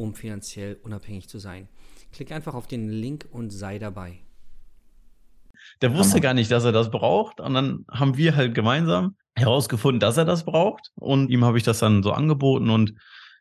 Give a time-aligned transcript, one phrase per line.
[0.00, 1.68] um finanziell unabhängig zu sein.
[2.12, 4.20] Klick einfach auf den Link und sei dabei.
[5.82, 7.40] Der wusste gar nicht, dass er das braucht.
[7.40, 10.90] Und dann haben wir halt gemeinsam herausgefunden, dass er das braucht.
[10.96, 12.94] Und ihm habe ich das dann so angeboten und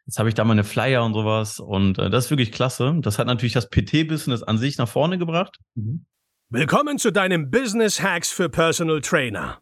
[0.06, 2.98] Jetzt habe ich da meine Flyer und sowas und äh, das ist wirklich klasse.
[3.02, 5.60] Das hat natürlich das PT-Business an sich nach vorne gebracht.
[5.76, 6.08] Mhm.
[6.50, 9.62] Willkommen zu deinem Business Hacks für Personal Trainer.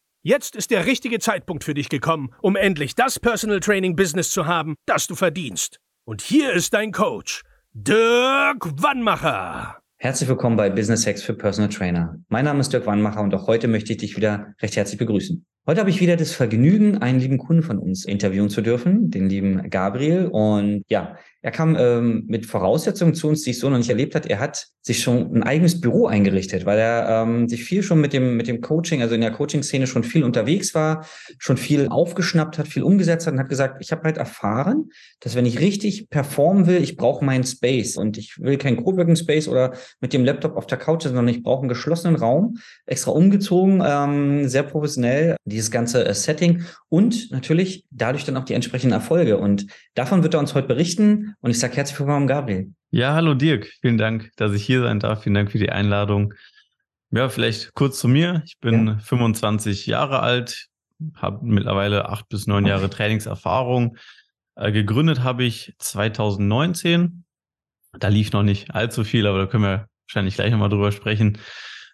[0.23, 4.45] Jetzt ist der richtige Zeitpunkt für dich gekommen, um endlich das Personal Training Business zu
[4.45, 5.79] haben, das du verdienst.
[6.05, 7.41] Und hier ist dein Coach,
[7.73, 9.79] Dirk Wannmacher.
[9.97, 12.19] Herzlich willkommen bei Business Hacks für Personal Trainer.
[12.29, 15.43] Mein Name ist Dirk Wannmacher und auch heute möchte ich dich wieder recht herzlich begrüßen.
[15.67, 19.29] Heute habe ich wieder das Vergnügen, einen lieben Kunden von uns interviewen zu dürfen, den
[19.29, 20.25] lieben Gabriel.
[20.25, 24.15] Und ja, er kam ähm, mit Voraussetzungen zu uns, die ich so noch nicht erlebt
[24.15, 24.25] hat.
[24.25, 28.13] Er hat sich schon ein eigenes Büro eingerichtet, weil er ähm, sich viel schon mit
[28.13, 31.05] dem, mit dem Coaching, also in der Coaching-Szene schon viel unterwegs war,
[31.37, 35.35] schon viel aufgeschnappt hat, viel umgesetzt hat und hat gesagt, ich habe halt erfahren, dass
[35.35, 39.47] wenn ich richtig performen will, ich brauche meinen Space und ich will keinen Coworking Space
[39.47, 43.83] oder mit dem Laptop auf der Couch, sondern ich brauche einen geschlossenen Raum, extra umgezogen,
[43.85, 49.37] ähm, sehr professionell, dieses ganze äh, Setting und natürlich dadurch dann auch die entsprechenden Erfolge.
[49.37, 52.71] Und davon wird er uns heute berichten und ich sage herzlich willkommen, Gabriel.
[52.89, 53.71] Ja, hallo Dirk.
[53.81, 55.23] Vielen Dank, dass ich hier sein darf.
[55.23, 56.33] Vielen Dank für die Einladung.
[57.11, 58.41] Ja, vielleicht kurz zu mir.
[58.45, 58.97] Ich bin ja.
[58.99, 60.67] 25 Jahre alt,
[61.15, 63.97] habe mittlerweile acht bis neun Jahre Trainingserfahrung.
[64.55, 67.23] Äh, gegründet habe ich 2019.
[67.99, 71.37] Da lief noch nicht allzu viel, aber da können wir wahrscheinlich gleich nochmal drüber sprechen.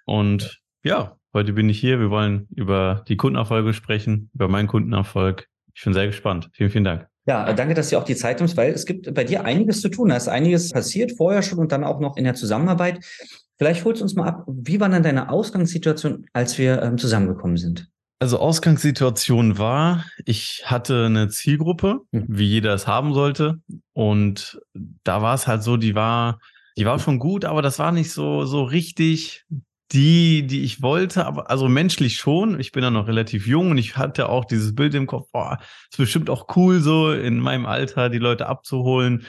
[0.06, 2.00] Und ja, heute bin ich hier.
[2.00, 5.48] Wir wollen über die Kundenerfolge sprechen, über meinen Kundenerfolg.
[5.74, 6.50] Ich bin sehr gespannt.
[6.54, 7.08] Vielen, vielen Dank.
[7.28, 9.90] Ja, danke, dass du auch die Zeit nimmst, weil es gibt bei dir einiges zu
[9.90, 10.10] tun.
[10.10, 13.04] Da ist einiges passiert vorher schon und dann auch noch in der Zusammenarbeit.
[13.58, 17.58] Vielleicht holst du uns mal ab, wie war dann deine Ausgangssituation, als wir ähm, zusammengekommen
[17.58, 17.90] sind?
[18.20, 22.26] Also Ausgangssituation war, ich hatte eine Zielgruppe, mhm.
[22.30, 23.60] wie jeder es haben sollte.
[23.94, 24.60] Und
[25.04, 26.40] da war es halt so, die war,
[26.78, 29.46] die war schon gut, aber das war nicht so, so richtig
[29.92, 32.60] die, die ich wollte, aber also menschlich schon.
[32.60, 35.60] Ich bin ja noch relativ jung und ich hatte auch dieses Bild im Kopf, boah,
[35.90, 39.26] ist bestimmt auch cool, so in meinem Alter die Leute abzuholen,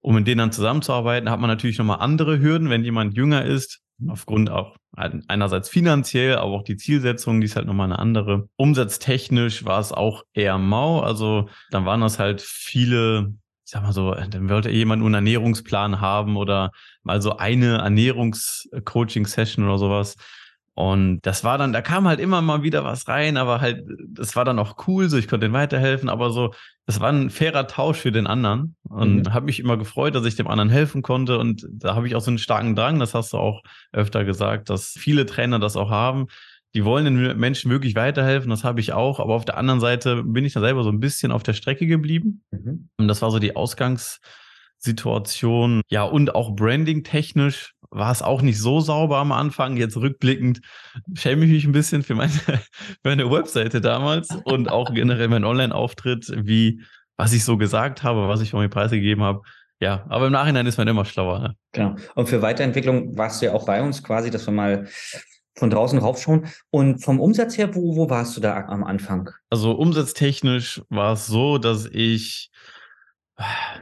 [0.00, 1.26] um mit denen dann zusammenzuarbeiten.
[1.26, 6.36] Da hat man natürlich nochmal andere Hürden, wenn jemand jünger ist, aufgrund auch einerseits finanziell,
[6.36, 8.48] aber auch die Zielsetzung, die ist halt nochmal eine andere.
[8.56, 11.00] Umsatztechnisch war es auch eher mau.
[11.00, 13.34] Also dann waren das halt viele
[13.68, 17.76] ich sag mal so, dann wollte jemand nur einen Ernährungsplan haben oder mal so eine
[17.76, 20.16] Ernährungscoaching-Session oder sowas.
[20.72, 24.36] Und das war dann, da kam halt immer mal wieder was rein, aber halt, das
[24.36, 26.54] war dann auch cool, so ich konnte denen weiterhelfen, aber so,
[26.86, 29.34] das war ein fairer Tausch für den anderen und mhm.
[29.34, 32.22] habe mich immer gefreut, dass ich dem anderen helfen konnte und da habe ich auch
[32.22, 33.62] so einen starken Drang, das hast du auch
[33.92, 36.28] öfter gesagt, dass viele Trainer das auch haben,
[36.74, 40.22] die wollen den Menschen wirklich weiterhelfen, das habe ich auch, aber auf der anderen Seite
[40.22, 42.44] bin ich da selber so ein bisschen auf der Strecke geblieben.
[42.50, 42.90] Mhm.
[42.98, 45.80] Und das war so die Ausgangssituation.
[45.88, 49.78] Ja, und auch branding-technisch war es auch nicht so sauber am Anfang.
[49.78, 50.60] Jetzt rückblickend
[51.14, 52.60] schäme ich mich ein bisschen für meine, für
[53.02, 56.82] meine Webseite damals und auch generell mein Online-Auftritt, wie
[57.16, 59.40] was ich so gesagt habe, was ich von mir preisgegeben habe.
[59.80, 61.38] Ja, aber im Nachhinein ist man immer schlauer.
[61.38, 61.54] Ne?
[61.72, 61.94] Genau.
[62.14, 64.88] Und für Weiterentwicklung warst du ja auch bei uns quasi, dass wir mal
[65.58, 66.46] von draußen raufschauen.
[66.70, 69.30] Und vom Umsatz her, wo, wo warst du da am Anfang?
[69.50, 72.50] Also umsatztechnisch war es so, dass ich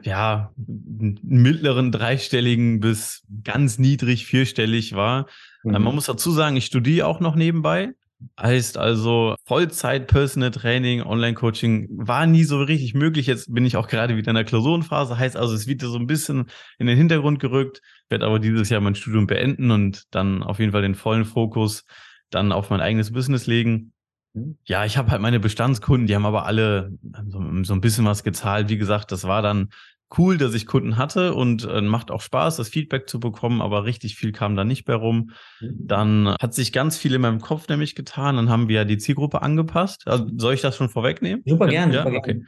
[0.03, 5.27] ja mittleren dreistelligen bis ganz niedrig vierstellig war.
[5.65, 5.73] Mhm.
[5.73, 7.95] Man muss dazu sagen, ich studiere auch noch nebenbei.
[8.41, 13.27] Heißt also Vollzeit Personal Training, Online Coaching war nie so richtig möglich.
[13.27, 15.19] Jetzt bin ich auch gerade wieder in der Klausurenphase.
[15.19, 16.47] Heißt also, es wird so ein bisschen
[16.79, 17.81] in den Hintergrund gerückt.
[18.09, 21.85] Werde aber dieses Jahr mein Studium beenden und dann auf jeden Fall den vollen Fokus
[22.31, 23.93] dann auf mein eigenes Business legen.
[24.35, 24.59] Mhm.
[24.65, 26.93] Ja, ich habe halt meine Bestandskunden, die haben aber alle
[27.29, 28.69] so, so, ein bisschen was gezahlt.
[28.69, 29.71] Wie gesagt, das war dann
[30.17, 33.85] cool, dass ich Kunden hatte und äh, macht auch Spaß, das Feedback zu bekommen, aber
[33.85, 35.31] richtig viel kam da nicht bei rum.
[35.61, 35.75] Mhm.
[35.81, 38.37] Dann hat sich ganz viel in meinem Kopf nämlich getan.
[38.37, 40.07] Dann haben wir ja die Zielgruppe angepasst.
[40.07, 41.43] Also soll ich das schon vorwegnehmen?
[41.45, 41.95] Super gerne.
[41.95, 42.45] Ja, super okay.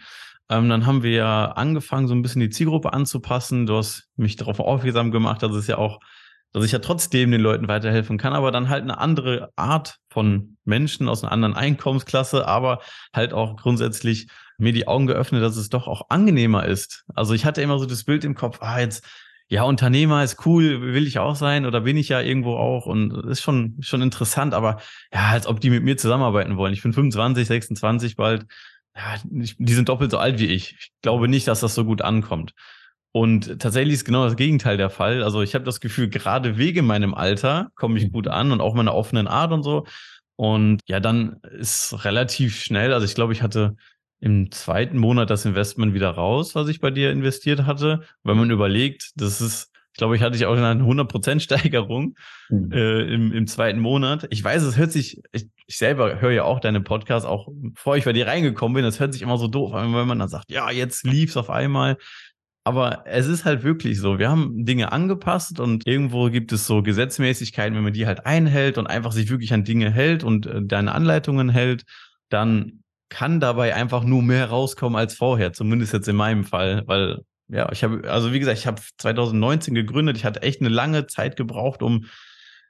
[0.51, 3.67] Ähm, dann haben wir ja angefangen, so ein bisschen die Zielgruppe anzupassen.
[3.67, 6.01] Du hast mich darauf aufmerksam gemacht, dass es ja auch,
[6.53, 10.57] dass ich ja trotzdem den Leuten weiterhelfen kann, aber dann halt eine andere Art von
[10.65, 12.81] Menschen aus einer anderen Einkommensklasse, aber
[13.13, 14.29] halt auch grundsätzlich
[14.59, 17.05] mir die Augen geöffnet, dass es doch auch angenehmer ist.
[17.15, 19.05] Also ich hatte immer so das Bild im Kopf, ah, jetzt,
[19.49, 23.13] ja, Unternehmer ist cool, will ich auch sein oder bin ich ja irgendwo auch und
[23.27, 24.81] ist schon, schon interessant, aber
[25.13, 26.75] ja, als ob die mit mir zusammenarbeiten wollen.
[26.75, 28.47] Ich bin 25, 26 bald.
[28.95, 30.77] Ja, die sind doppelt so alt wie ich.
[30.79, 32.53] Ich glaube nicht, dass das so gut ankommt.
[33.13, 35.23] Und tatsächlich ist genau das Gegenteil der Fall.
[35.23, 38.13] Also ich habe das Gefühl, gerade wegen meinem Alter komme ich mhm.
[38.13, 39.87] gut an und auch meiner offenen Art und so.
[40.37, 43.77] Und ja, dann ist relativ schnell, also ich glaube, ich hatte
[44.21, 48.03] im zweiten Monat das Investment wieder raus, was ich bei dir investiert hatte.
[48.25, 52.17] Wenn man überlegt, das ist, ich glaube, ich hatte ich auch eine 100% Steigerung
[52.49, 52.73] mhm.
[52.73, 54.27] äh, im, im zweiten Monat.
[54.31, 57.97] Ich weiß, es hört sich, ich, ich selber höre ja auch deine Podcasts, auch bevor
[57.97, 60.29] ich bei dir reingekommen bin, das hört sich immer so doof an, wenn man dann
[60.29, 61.97] sagt, ja, jetzt lief's auf einmal.
[62.65, 64.19] Aber es ist halt wirklich so.
[64.19, 68.77] Wir haben Dinge angepasst und irgendwo gibt es so Gesetzmäßigkeiten, wenn man die halt einhält
[68.77, 71.85] und einfach sich wirklich an Dinge hält und äh, deine Anleitungen hält,
[72.29, 77.23] dann kann dabei einfach nur mehr rauskommen als vorher, zumindest jetzt in meinem Fall, weil
[77.49, 81.07] ja, ich habe, also wie gesagt, ich habe 2019 gegründet, ich hatte echt eine lange
[81.07, 82.05] Zeit gebraucht, um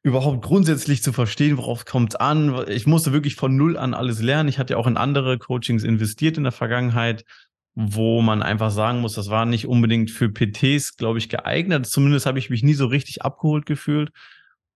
[0.02, 2.64] überhaupt grundsätzlich zu verstehen, worauf kommt es an.
[2.68, 4.48] Ich musste wirklich von null an alles lernen.
[4.48, 7.24] Ich hatte ja auch in andere Coachings investiert in der Vergangenheit,
[7.74, 11.86] wo man einfach sagen muss, das war nicht unbedingt für PTs, glaube ich, geeignet.
[11.86, 14.10] Zumindest habe ich mich nie so richtig abgeholt gefühlt.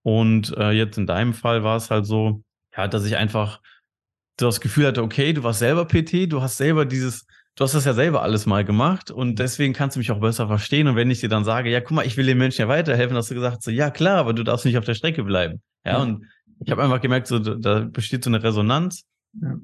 [0.03, 2.43] Und äh, jetzt in deinem Fall war es halt so,
[2.75, 3.61] ja, dass ich einfach
[4.37, 7.25] das Gefühl hatte, okay, du warst selber PT, du hast selber dieses,
[7.55, 9.35] du hast das ja selber alles mal gemacht und mhm.
[9.35, 10.87] deswegen kannst du mich auch besser verstehen.
[10.87, 13.15] Und wenn ich dir dann sage, ja, guck mal, ich will den Menschen ja weiterhelfen,
[13.15, 15.61] hast du gesagt, so, ja, klar, aber du darfst nicht auf der Strecke bleiben.
[15.85, 16.01] Ja, ja.
[16.01, 16.25] und
[16.65, 19.03] ich habe einfach gemerkt, so, da besteht so eine Resonanz.
[19.41, 19.55] Ja.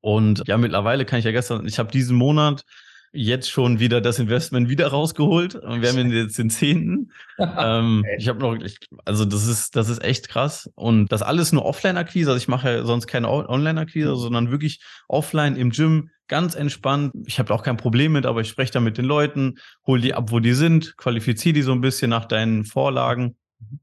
[0.00, 2.64] Und ja, mittlerweile kann ich ja gestern, ich habe diesen Monat
[3.14, 5.54] jetzt schon wieder das Investment wieder rausgeholt.
[5.54, 7.12] Und wir haben jetzt den zehnten.
[7.38, 10.70] ähm, ich habe noch, ich, also das ist, das ist echt krass.
[10.74, 12.30] Und das alles nur Offline-Akquise.
[12.30, 14.16] Also ich mache ja sonst keine Online-Akquise, mhm.
[14.16, 17.12] sondern wirklich offline im Gym, ganz entspannt.
[17.26, 19.56] Ich habe auch kein Problem mit, aber ich spreche da mit den Leuten,
[19.86, 23.36] hol die ab, wo die sind, qualifiziere die so ein bisschen nach deinen Vorlagen.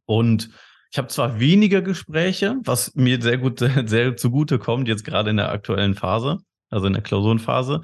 [0.06, 0.50] Und
[0.92, 5.38] ich habe zwar weniger Gespräche, was mir sehr gut, sehr zugute kommt, jetzt gerade in
[5.38, 6.40] der aktuellen Phase,
[6.70, 7.82] also in der Klausurenphase.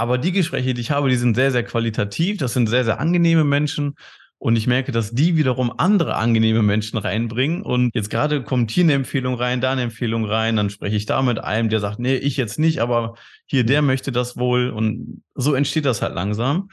[0.00, 2.38] Aber die Gespräche, die ich habe, die sind sehr, sehr qualitativ.
[2.38, 3.96] Das sind sehr, sehr angenehme Menschen.
[4.38, 7.60] Und ich merke, dass die wiederum andere angenehme Menschen reinbringen.
[7.60, 10.56] Und jetzt gerade kommt hier eine Empfehlung rein, da eine Empfehlung rein.
[10.56, 13.82] Dann spreche ich da mit einem, der sagt, nee, ich jetzt nicht, aber hier, der
[13.82, 14.70] möchte das wohl.
[14.70, 16.70] Und so entsteht das halt langsam.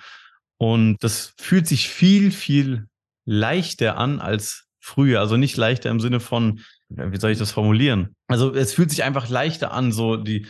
[0.55, 2.85] Und das fühlt sich viel, viel
[3.25, 5.19] leichter an als früher.
[5.19, 8.15] Also nicht leichter im Sinne von, wie soll ich das formulieren?
[8.27, 10.47] Also es fühlt sich einfach leichter an, so die,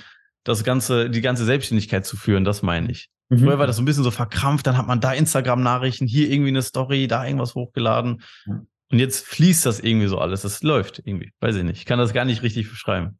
[0.47, 3.09] das ganze, die ganze Selbstständigkeit zu führen, das meine ich.
[3.29, 3.39] Mhm.
[3.39, 6.49] Früher war das so ein bisschen so verkrampft, dann hat man da Instagram-Nachrichten, hier irgendwie
[6.49, 8.21] eine Story, da irgendwas hochgeladen.
[8.45, 8.67] Mhm.
[8.89, 10.43] Und jetzt fließt das irgendwie so alles.
[10.43, 11.33] Das läuft irgendwie.
[11.41, 11.79] Weiß ich nicht.
[11.79, 13.19] Ich kann das gar nicht richtig beschreiben.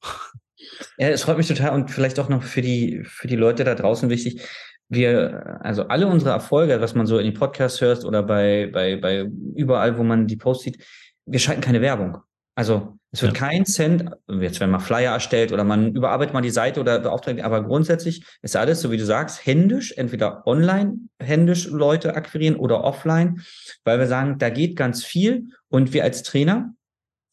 [0.98, 3.76] Ja, es freut mich total und vielleicht auch noch für die, für die Leute da
[3.76, 4.42] draußen wichtig.
[4.90, 8.96] Wir, also alle unsere Erfolge, was man so in den Podcasts hört oder bei, bei,
[8.96, 10.84] bei überall, wo man die Post sieht,
[11.26, 12.20] wir schalten keine Werbung.
[12.56, 13.48] Also es wird ja.
[13.48, 17.42] kein Cent, jetzt wenn man Flyer erstellt oder man überarbeitet mal die Seite oder beauftragt,
[17.42, 22.84] aber grundsätzlich ist alles, so wie du sagst, händisch, entweder online händisch Leute akquirieren oder
[22.84, 23.42] offline,
[23.84, 26.76] weil wir sagen, da geht ganz viel und wir als Trainer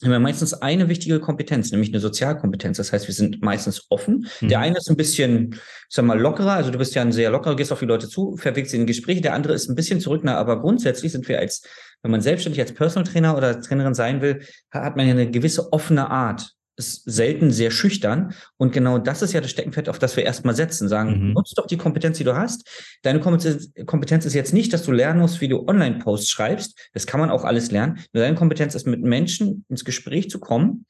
[0.02, 2.78] haben wir meistens eine wichtige Kompetenz, nämlich eine Sozialkompetenz.
[2.78, 4.26] Das heißt, wir sind meistens offen.
[4.40, 4.48] Mhm.
[4.48, 6.52] Der eine ist ein bisschen, ich sag mal, lockerer.
[6.52, 8.86] Also du bist ja ein sehr lockerer, gehst auf die Leute zu, verwegst sie in
[8.86, 9.20] Gespräche.
[9.20, 11.62] Der andere ist ein bisschen zurücknah, aber grundsätzlich sind wir als
[12.04, 15.72] wenn man selbstständig als Personal Trainer oder Trainerin sein will, hat man ja eine gewisse
[15.72, 16.52] offene Art.
[16.76, 18.34] Ist selten sehr schüchtern.
[18.58, 20.88] Und genau das ist ja das Steckenpferd, auf das wir erstmal setzen.
[20.88, 21.32] Sagen, mhm.
[21.32, 22.68] nutzt doch die Kompetenz, die du hast.
[23.02, 26.90] Deine Kompetenz ist jetzt nicht, dass du lernen musst, wie du Online-Posts schreibst.
[26.92, 28.00] Das kann man auch alles lernen.
[28.12, 30.84] deine Kompetenz ist, mit Menschen ins Gespräch zu kommen.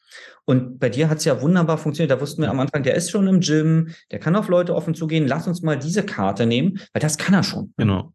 [0.46, 2.10] Und bei dir hat es ja wunderbar funktioniert.
[2.10, 4.94] Da wussten wir am Anfang, der ist schon im Gym, der kann auf Leute offen
[4.94, 5.28] zugehen.
[5.28, 7.72] Lass uns mal diese Karte nehmen, weil das kann er schon.
[7.76, 8.12] Genau.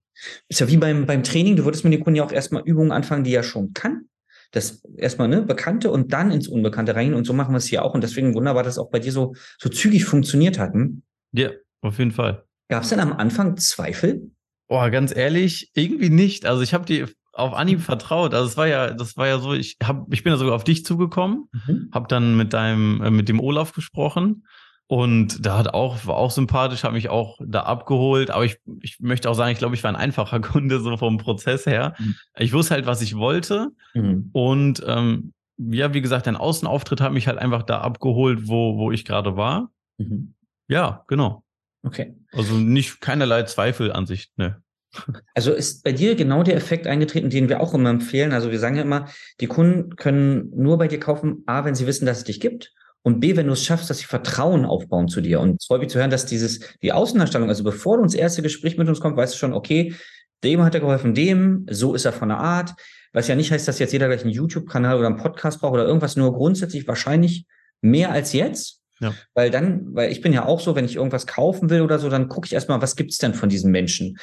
[0.47, 2.91] Ist ja wie beim, beim Training, du würdest mit den Kunden ja auch erstmal Übungen
[2.91, 4.05] anfangen, die er schon kann.
[4.51, 7.13] Das erstmal ne, Bekannte und dann ins Unbekannte rein.
[7.13, 7.93] Und so machen wir es hier auch.
[7.93, 10.73] Und deswegen wunderbar, dass es auch bei dir so, so zügig funktioniert hat.
[10.73, 11.03] Hm?
[11.31, 12.45] Ja, auf jeden Fall.
[12.69, 14.31] Gab es denn am Anfang Zweifel?
[14.67, 16.45] Boah, ganz ehrlich, irgendwie nicht.
[16.45, 18.33] Also ich habe dir auf Anhieb vertraut.
[18.33, 20.63] Also es war ja, das war ja so, ich hab, ich bin ja sogar auf
[20.63, 21.89] dich zugekommen, mhm.
[21.91, 24.43] habe dann mit deinem, äh, mit dem Olaf gesprochen
[24.91, 28.31] Und da hat auch, war auch sympathisch, hat mich auch da abgeholt.
[28.31, 31.19] Aber ich, ich möchte auch sagen, ich glaube, ich war ein einfacher Kunde, so vom
[31.19, 31.93] Prozess her.
[32.00, 32.15] Mhm.
[32.39, 33.69] Ich wusste halt, was ich wollte.
[33.93, 34.31] Mhm.
[34.34, 38.91] Und ähm, ja, wie gesagt, dein Außenauftritt hat mich halt einfach da abgeholt, wo, wo
[38.91, 39.69] ich gerade war.
[40.00, 40.34] Mhm.
[40.67, 41.43] Ja, genau.
[41.84, 42.15] Okay.
[42.31, 44.63] Also nicht keinerlei Zweifel an sich, ne.
[45.36, 48.34] Also ist bei dir genau der Effekt eingetreten, den wir auch immer empfehlen.
[48.34, 49.08] Also wir sagen ja immer,
[49.39, 52.74] die Kunden können nur bei dir kaufen, A, wenn sie wissen, dass es dich gibt
[53.03, 55.39] und B, wenn du es schaffst, dass sie Vertrauen aufbauen zu dir.
[55.39, 58.41] Und es freut mich zu hören, dass dieses, die Außendarstellung, also bevor du ins erste
[58.41, 59.95] Gespräch mit uns kommt, weißt du schon, okay,
[60.43, 62.73] dem hat er geholfen, dem, so ist er von der Art.
[63.13, 65.85] Was ja nicht heißt, dass jetzt jeder gleich einen YouTube-Kanal oder einen Podcast braucht oder
[65.85, 67.45] irgendwas, nur grundsätzlich wahrscheinlich
[67.81, 68.81] mehr als jetzt.
[68.99, 69.13] Ja.
[69.33, 72.09] Weil dann, weil ich bin ja auch so, wenn ich irgendwas kaufen will oder so,
[72.09, 74.17] dann gucke ich erstmal, was gibt's denn von diesen Menschen?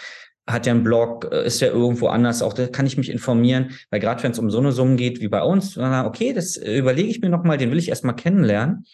[0.46, 1.28] Hat der einen Blog?
[1.30, 2.42] Äh, ist der irgendwo anders?
[2.42, 5.20] Auch da kann ich mich informieren, weil gerade wenn es um so eine Summen geht
[5.20, 8.86] wie bei uns, okay, das überlege ich mir nochmal, den will ich erstmal kennenlernen.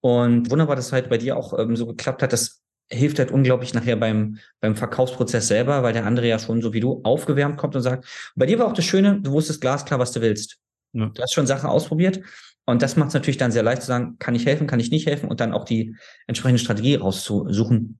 [0.00, 2.32] Und wunderbar, dass es halt bei dir auch ähm, so geklappt hat.
[2.32, 6.72] Das hilft halt unglaublich nachher beim, beim Verkaufsprozess selber, weil der andere ja schon so
[6.72, 9.98] wie du aufgewärmt kommt und sagt, bei dir war auch das Schöne, du wusstest glasklar,
[9.98, 10.58] was du willst.
[10.92, 11.10] Ja.
[11.12, 12.20] Du hast schon Sachen ausprobiert.
[12.64, 14.90] Und das macht es natürlich dann sehr leicht zu sagen, kann ich helfen, kann ich
[14.90, 15.96] nicht helfen und dann auch die
[16.26, 17.98] entsprechende Strategie rauszusuchen.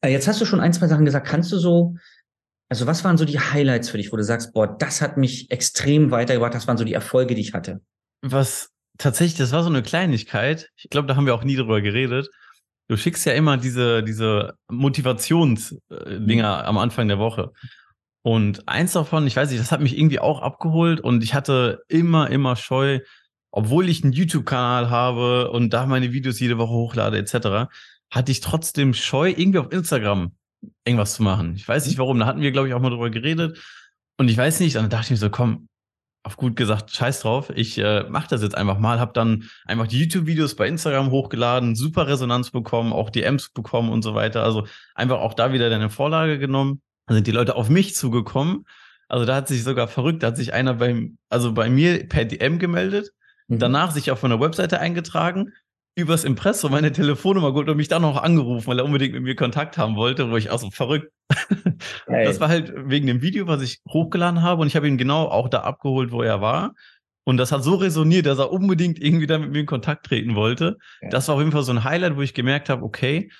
[0.00, 1.26] Äh, jetzt hast du schon ein, zwei Sachen gesagt.
[1.26, 1.96] Kannst du so,
[2.68, 5.50] also was waren so die Highlights für dich, wo du sagst, boah, das hat mich
[5.50, 7.80] extrem weitergebracht, das waren so die Erfolge, die ich hatte?
[8.22, 10.70] Was tatsächlich, das war so eine Kleinigkeit.
[10.76, 12.28] Ich glaube, da haben wir auch nie drüber geredet.
[12.88, 16.68] Du schickst ja immer diese, diese Motivationsdinger mhm.
[16.68, 17.52] am Anfang der Woche.
[18.22, 21.82] Und eins davon, ich weiß nicht, das hat mich irgendwie auch abgeholt und ich hatte
[21.88, 23.00] immer, immer Scheu,
[23.52, 27.70] obwohl ich einen YouTube-Kanal habe und da meine Videos jede Woche hochlade etc.,
[28.10, 30.32] hatte ich trotzdem Scheu, irgendwie auf Instagram
[30.84, 31.54] irgendwas zu machen.
[31.56, 32.00] Ich weiß nicht mhm.
[32.00, 33.58] warum, da hatten wir, glaube ich, auch mal drüber geredet.
[34.18, 35.68] Und ich weiß nicht, dann dachte ich mir so, komm,
[36.26, 39.86] auf gut gesagt, scheiß drauf, ich äh, mache das jetzt einfach mal, habe dann einfach
[39.86, 44.42] die YouTube-Videos bei Instagram hochgeladen, super Resonanz bekommen, auch DMs bekommen und so weiter.
[44.42, 46.82] Also einfach auch da wieder deine Vorlage genommen.
[47.06, 48.64] Dann sind die Leute auf mich zugekommen.
[49.06, 52.24] Also da hat sich sogar verrückt, da hat sich einer beim, also bei mir per
[52.24, 53.12] DM gemeldet,
[53.46, 53.60] mhm.
[53.60, 55.52] danach sich auf meiner Webseite eingetragen,
[55.96, 59.34] übers Impressum meine Telefonnummer geholt und mich dann noch angerufen, weil er unbedingt mit mir
[59.34, 61.10] Kontakt haben wollte, wo ich auch so verrückt.
[62.06, 62.24] Hey.
[62.24, 65.26] Das war halt wegen dem Video, was ich hochgeladen habe und ich habe ihn genau
[65.26, 66.72] auch da abgeholt, wo er war.
[67.24, 70.36] Und das hat so resoniert, dass er unbedingt irgendwie da mit mir in Kontakt treten
[70.36, 70.78] wollte.
[71.02, 71.08] Ja.
[71.10, 73.30] Das war auf jeden Fall so ein Highlight, wo ich gemerkt habe, okay,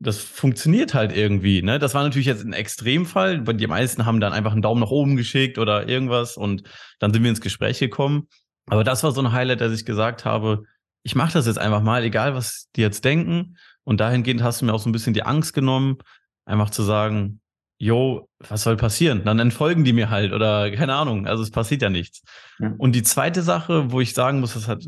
[0.00, 1.62] das funktioniert halt irgendwie.
[1.62, 1.78] Ne?
[1.78, 4.90] Das war natürlich jetzt ein Extremfall, weil die meisten haben dann einfach einen Daumen nach
[4.90, 6.64] oben geschickt oder irgendwas und
[6.98, 8.28] dann sind wir ins Gespräch gekommen.
[8.66, 10.64] Aber das war so ein Highlight, dass ich gesagt habe,
[11.06, 13.56] ich mache das jetzt einfach mal, egal was die jetzt denken.
[13.84, 15.98] Und dahingehend hast du mir auch so ein bisschen die Angst genommen,
[16.44, 17.40] einfach zu sagen,
[17.78, 19.22] yo, was soll passieren?
[19.24, 21.28] Dann entfolgen die mir halt oder keine Ahnung.
[21.28, 22.22] Also es passiert ja nichts.
[22.58, 22.74] Ja.
[22.76, 24.84] Und die zweite Sache, wo ich sagen muss, das hat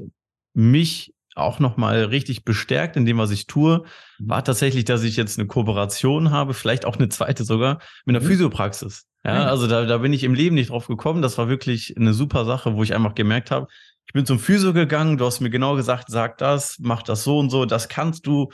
[0.54, 3.84] mich auch nochmal richtig bestärkt in dem, was ich tue,
[4.18, 4.28] mhm.
[4.28, 8.24] war tatsächlich, dass ich jetzt eine Kooperation habe, vielleicht auch eine zweite sogar, mit einer
[8.24, 8.28] mhm.
[8.28, 9.06] Physiopraxis.
[9.24, 11.22] Ja, also da, da bin ich im Leben nicht drauf gekommen.
[11.22, 13.68] Das war wirklich eine super Sache, wo ich einfach gemerkt habe,
[14.08, 17.38] ich bin zum Physio gegangen, du hast mir genau gesagt, sag das, mach das so
[17.38, 18.48] und so, das kannst du,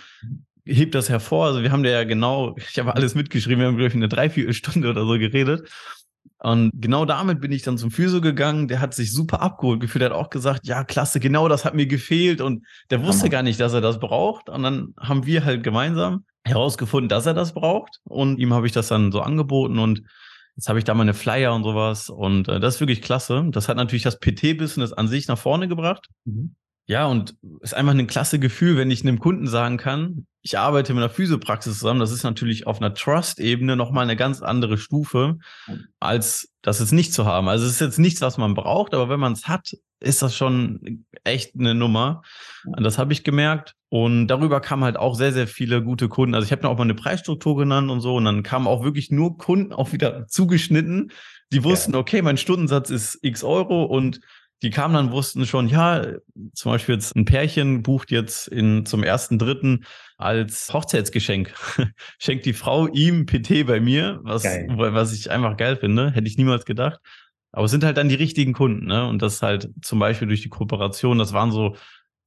[0.66, 1.46] heb das hervor.
[1.46, 4.08] Also wir haben da ja genau, ich habe alles mitgeschrieben, wir haben, glaube ich, eine
[4.08, 5.70] Dreiviertelstunde oder so geredet.
[6.38, 8.66] Und genau damit bin ich dann zum Physio gegangen.
[8.66, 10.02] Der hat sich super abgeholt gefühlt.
[10.02, 12.40] Der hat auch gesagt, ja, klasse, genau das hat mir gefehlt.
[12.40, 14.50] Und der wusste gar nicht, dass er das braucht.
[14.50, 18.00] Und dann haben wir halt gemeinsam herausgefunden, dass er das braucht.
[18.04, 19.78] Und ihm habe ich das dann so angeboten.
[19.78, 20.02] Und
[20.56, 23.44] Jetzt habe ich da meine Flyer und sowas und äh, das ist wirklich klasse.
[23.50, 26.08] Das hat natürlich das PT-Business an sich nach vorne gebracht.
[26.24, 26.54] Mhm.
[26.86, 30.92] Ja, und ist einfach ein klasse Gefühl, wenn ich einem Kunden sagen kann, ich arbeite
[30.92, 32.00] mit einer Physiopraxis zusammen.
[32.00, 35.38] Das ist natürlich auf einer Trust-Ebene nochmal eine ganz andere Stufe,
[36.00, 37.48] als das jetzt nicht zu haben.
[37.48, 40.36] Also es ist jetzt nichts, was man braucht, aber wenn man es hat, ist das
[40.36, 42.20] schon echt eine Nummer.
[42.66, 43.74] Und das habe ich gemerkt.
[43.88, 46.34] Und darüber kamen halt auch sehr, sehr viele gute Kunden.
[46.34, 48.16] Also ich habe mir auch mal eine Preisstruktur genannt und so.
[48.16, 51.10] Und dann kamen auch wirklich nur Kunden auch wieder zugeschnitten,
[51.52, 54.20] die wussten, okay, mein Stundensatz ist x Euro und
[54.64, 56.06] die kamen dann, wussten schon, ja,
[56.54, 59.84] zum Beispiel jetzt ein Pärchen bucht jetzt in, zum ersten Dritten
[60.16, 61.54] als Hochzeitsgeschenk.
[62.18, 66.12] Schenkt die Frau ihm PT bei mir, was, was ich einfach geil finde.
[66.12, 66.98] Hätte ich niemals gedacht.
[67.52, 69.06] Aber es sind halt dann die richtigen Kunden, ne?
[69.06, 71.76] Und das halt zum Beispiel durch die Kooperation, das waren so,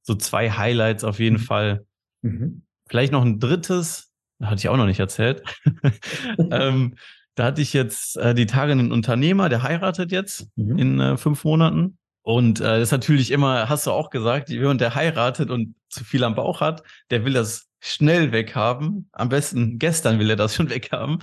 [0.02, 1.44] so zwei Highlights auf jeden mhm.
[1.44, 1.86] Fall.
[2.22, 2.62] Mhm.
[2.88, 5.42] Vielleicht noch ein drittes, hatte ich auch noch nicht erzählt.
[6.52, 6.94] ähm,
[7.34, 10.78] da hatte ich jetzt äh, die Tage einen Unternehmer, der heiratet jetzt mhm.
[10.78, 11.97] in äh, fünf Monaten.
[12.28, 16.04] Und äh, das ist natürlich immer, hast du auch gesagt, jemand, der heiratet und zu
[16.04, 19.08] viel am Bauch hat, der will das schnell weghaben.
[19.12, 21.20] Am besten gestern will er das schon weghaben.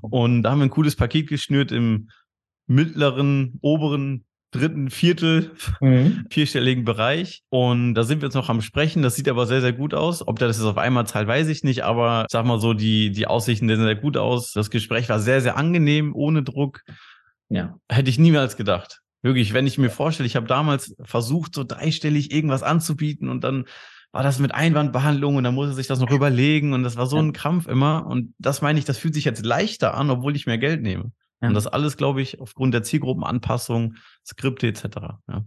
[0.00, 2.10] Und da haben wir ein cooles Paket geschnürt im
[2.66, 6.26] mittleren, oberen dritten Viertel, mhm.
[6.30, 7.44] vierstelligen Bereich.
[7.50, 9.04] Und da sind wir jetzt noch am Sprechen.
[9.04, 10.26] Das sieht aber sehr, sehr gut aus.
[10.26, 11.84] Ob der das jetzt auf einmal zahlt, weiß ich nicht.
[11.84, 14.54] Aber sag mal so, die, die Aussichten sehen sehr gut aus.
[14.54, 16.80] Das Gespräch war sehr, sehr angenehm, ohne Druck.
[17.48, 17.78] Ja.
[17.88, 19.02] Hätte ich niemals gedacht.
[19.22, 23.64] Wirklich, wenn ich mir vorstelle, ich habe damals versucht, so dreistellig irgendwas anzubieten und dann
[24.12, 27.18] war das mit Einwandbehandlung und dann musste sich das noch überlegen und das war so
[27.18, 28.06] ein Krampf immer.
[28.06, 31.12] Und das meine ich, das fühlt sich jetzt leichter an, obwohl ich mehr Geld nehme.
[31.42, 31.48] Ja.
[31.48, 33.96] Und das alles, glaube ich, aufgrund der Zielgruppenanpassung,
[34.26, 34.84] Skripte etc.
[35.28, 35.44] Ja.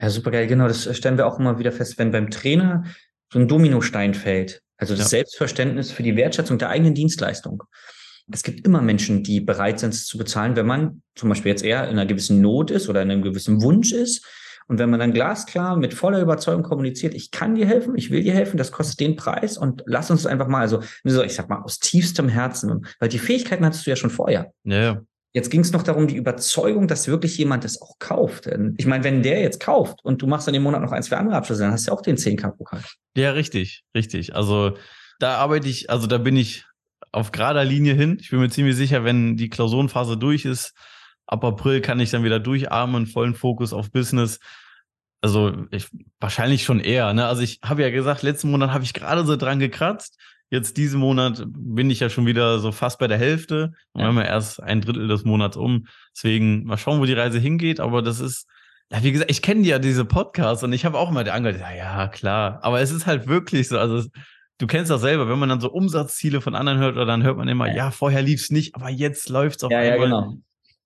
[0.00, 0.46] ja, super geil.
[0.46, 2.84] Genau, das stellen wir auch immer wieder fest, wenn beim Trainer
[3.32, 4.62] so ein Dominostein fällt.
[4.76, 5.08] Also das ja.
[5.08, 7.62] Selbstverständnis für die Wertschätzung der eigenen Dienstleistung.
[8.30, 11.64] Es gibt immer Menschen, die bereit sind, es zu bezahlen, wenn man zum Beispiel jetzt
[11.64, 14.24] eher in einer gewissen Not ist oder in einem gewissen Wunsch ist.
[14.68, 18.22] Und wenn man dann glasklar mit voller Überzeugung kommuniziert, ich kann dir helfen, ich will
[18.22, 21.62] dir helfen, das kostet den Preis und lass uns einfach mal, also ich sag mal,
[21.62, 24.52] aus tiefstem Herzen, weil die Fähigkeiten hattest du ja schon vorher.
[24.64, 25.02] Ja.
[25.34, 28.48] Jetzt ging es noch darum, die Überzeugung, dass wirklich jemand das auch kauft.
[28.76, 31.18] Ich meine, wenn der jetzt kauft und du machst dann im Monat noch eins für
[31.18, 32.82] andere Abschlüsse, dann hast du ja auch den 10k-Pokal.
[33.16, 34.36] Ja, richtig, richtig.
[34.36, 34.76] Also
[35.18, 36.66] da arbeite ich, also da bin ich
[37.10, 38.18] auf gerader Linie hin.
[38.20, 40.74] Ich bin mir ziemlich sicher, wenn die Klausurenphase durch ist,
[41.26, 44.38] ab April kann ich dann wieder durcharmen, vollen Fokus auf Business.
[45.20, 45.88] Also ich,
[46.20, 47.12] wahrscheinlich schon eher.
[47.14, 47.26] Ne?
[47.26, 50.18] Also ich habe ja gesagt, letzten Monat habe ich gerade so dran gekratzt.
[50.50, 53.72] Jetzt diesen Monat bin ich ja schon wieder so fast bei der Hälfte.
[53.94, 54.04] Ja.
[54.04, 55.86] haben wir erst ein Drittel des Monats um.
[56.14, 57.80] Deswegen mal schauen, wo die Reise hingeht.
[57.80, 58.46] Aber das ist,
[58.90, 61.60] ja, wie gesagt, ich kenne ja diese Podcasts und ich habe auch immer der angehört,
[61.60, 62.58] ja, ja, klar.
[62.62, 63.78] Aber es ist halt wirklich so.
[63.78, 64.06] Also
[64.62, 67.36] du kennst das selber, wenn man dann so Umsatzziele von anderen hört, oder dann hört
[67.36, 69.98] man immer, ja, ja vorher lief es nicht, aber jetzt läuft es auf ja, einmal.
[69.98, 70.36] Ja, genau.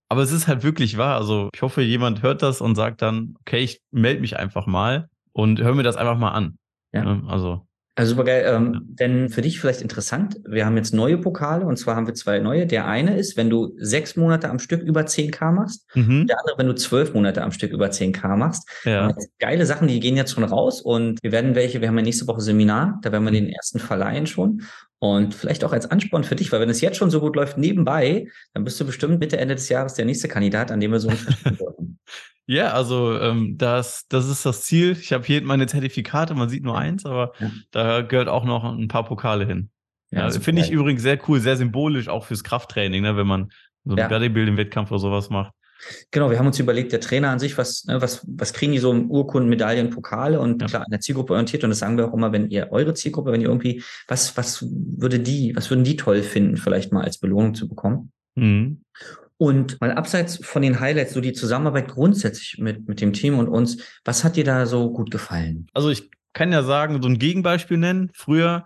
[0.09, 1.16] Aber es ist halt wirklich wahr.
[1.16, 5.09] Also ich hoffe, jemand hört das und sagt dann, okay, ich melde mich einfach mal
[5.33, 6.56] und hör mir das einfach mal an.
[6.92, 7.04] Ja.
[7.04, 7.66] Ne, also
[7.97, 8.45] also super geil.
[8.47, 8.83] Ähm.
[8.88, 12.38] Denn für dich vielleicht interessant, wir haben jetzt neue Pokale und zwar haben wir zwei
[12.38, 12.67] neue.
[12.67, 15.87] Der eine ist, wenn du sechs Monate am Stück über 10k machst.
[15.95, 16.26] Mhm.
[16.26, 18.69] Der andere, wenn du zwölf Monate am Stück über 10k machst.
[18.85, 19.15] Ja.
[19.38, 22.26] Geile Sachen, die gehen jetzt schon raus und wir werden welche, wir haben ja nächste
[22.26, 24.62] Woche Seminar, da werden wir den ersten verleihen schon.
[24.99, 27.59] Und vielleicht auch als Ansporn für dich, weil wenn es jetzt schon so gut läuft
[27.59, 31.00] nebenbei, dann bist du bestimmt Mitte, Ende des Jahres der nächste Kandidat, an dem wir
[31.00, 31.19] so ein
[32.47, 34.93] Ja, also ähm, das, das ist das Ziel.
[34.93, 37.50] Ich habe hier meine Zertifikate, man sieht nur eins, aber ja.
[37.73, 39.71] da gehört auch noch ein paar Pokale hin.
[40.11, 43.50] Ja, ja finde ich übrigens sehr cool, sehr symbolisch auch fürs Krafttraining, ne, wenn man
[43.85, 44.09] so einen ja.
[44.09, 45.52] Bodybuilding-Wettkampf oder sowas macht.
[46.11, 48.78] Genau, wir haben uns überlegt, der Trainer an sich, was, ne, was, was kriegen die
[48.78, 50.69] so Urkunden, Medaillen, Pokale und ja.
[50.69, 53.32] klar an der Zielgruppe orientiert und das sagen wir auch immer, wenn ihr eure Zielgruppe,
[53.32, 57.19] wenn ihr irgendwie, was, was würde die, was würden die toll finden, vielleicht mal als
[57.19, 58.13] Belohnung zu bekommen?
[58.37, 58.82] Mhm.
[59.39, 63.49] Und mal abseits von den Highlights, so die Zusammenarbeit grundsätzlich mit, mit dem Team und
[63.49, 65.67] uns, was hat dir da so gut gefallen?
[65.75, 68.11] Also ich kann ja sagen, so ein Gegenbeispiel nennen.
[68.15, 68.65] Früher,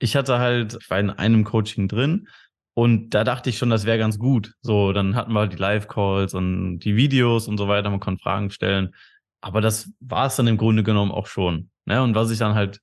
[0.00, 2.26] ich hatte halt, ich war in einem Coaching drin
[2.74, 4.54] und da dachte ich schon, das wäre ganz gut.
[4.62, 8.22] So, dann hatten wir halt die Live-Calls und die Videos und so weiter, man konnte
[8.22, 8.94] Fragen stellen.
[9.40, 11.70] Aber das war es dann im Grunde genommen auch schon.
[11.84, 12.02] Ne?
[12.02, 12.80] Und was ich dann halt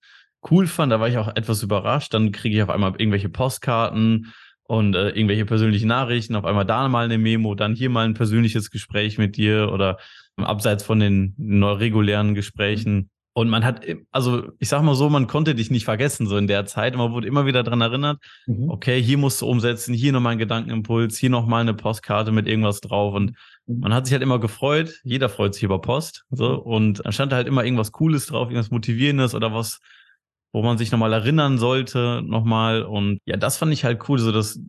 [0.50, 4.34] cool fand, da war ich auch etwas überrascht, dann kriege ich auf einmal irgendwelche Postkarten
[4.67, 8.13] und äh, irgendwelche persönlichen Nachrichten, auf einmal da mal eine Memo, dann hier mal ein
[8.13, 9.97] persönliches Gespräch mit dir oder
[10.36, 13.10] abseits von den regulären Gesprächen.
[13.34, 16.47] Und man hat, also ich sag mal so, man konnte dich nicht vergessen, so in
[16.47, 16.95] der Zeit.
[16.95, 18.69] Man wurde immer wieder dran erinnert, mhm.
[18.69, 22.82] okay, hier musst du umsetzen, hier nochmal einen Gedankenimpuls, hier nochmal eine Postkarte mit irgendwas
[22.82, 23.13] drauf.
[23.13, 23.34] Und
[23.67, 23.80] mhm.
[23.82, 26.25] man hat sich halt immer gefreut, jeder freut sich über Post.
[26.32, 29.82] So, und dann stand halt immer irgendwas Cooles drauf, irgendwas Motivierendes oder was,
[30.51, 32.83] wo man sich nochmal erinnern sollte, nochmal.
[32.83, 34.60] Und ja, das fand ich halt cool, so dass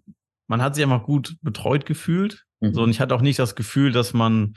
[0.49, 2.45] man hat sich einfach gut betreut gefühlt.
[2.61, 2.75] Mhm.
[2.75, 4.55] So, und ich hatte auch nicht das Gefühl, dass man,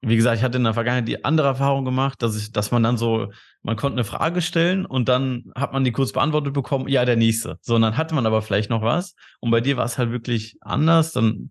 [0.00, 2.82] wie gesagt, ich hatte in der Vergangenheit die andere Erfahrung gemacht, dass ich, dass man
[2.82, 6.88] dann so, man konnte eine Frage stellen und dann hat man die kurz beantwortet bekommen,
[6.88, 7.58] ja, der nächste.
[7.62, 9.14] So, und dann hatte man aber vielleicht noch was.
[9.40, 11.12] Und bei dir war es halt wirklich anders.
[11.12, 11.50] Dann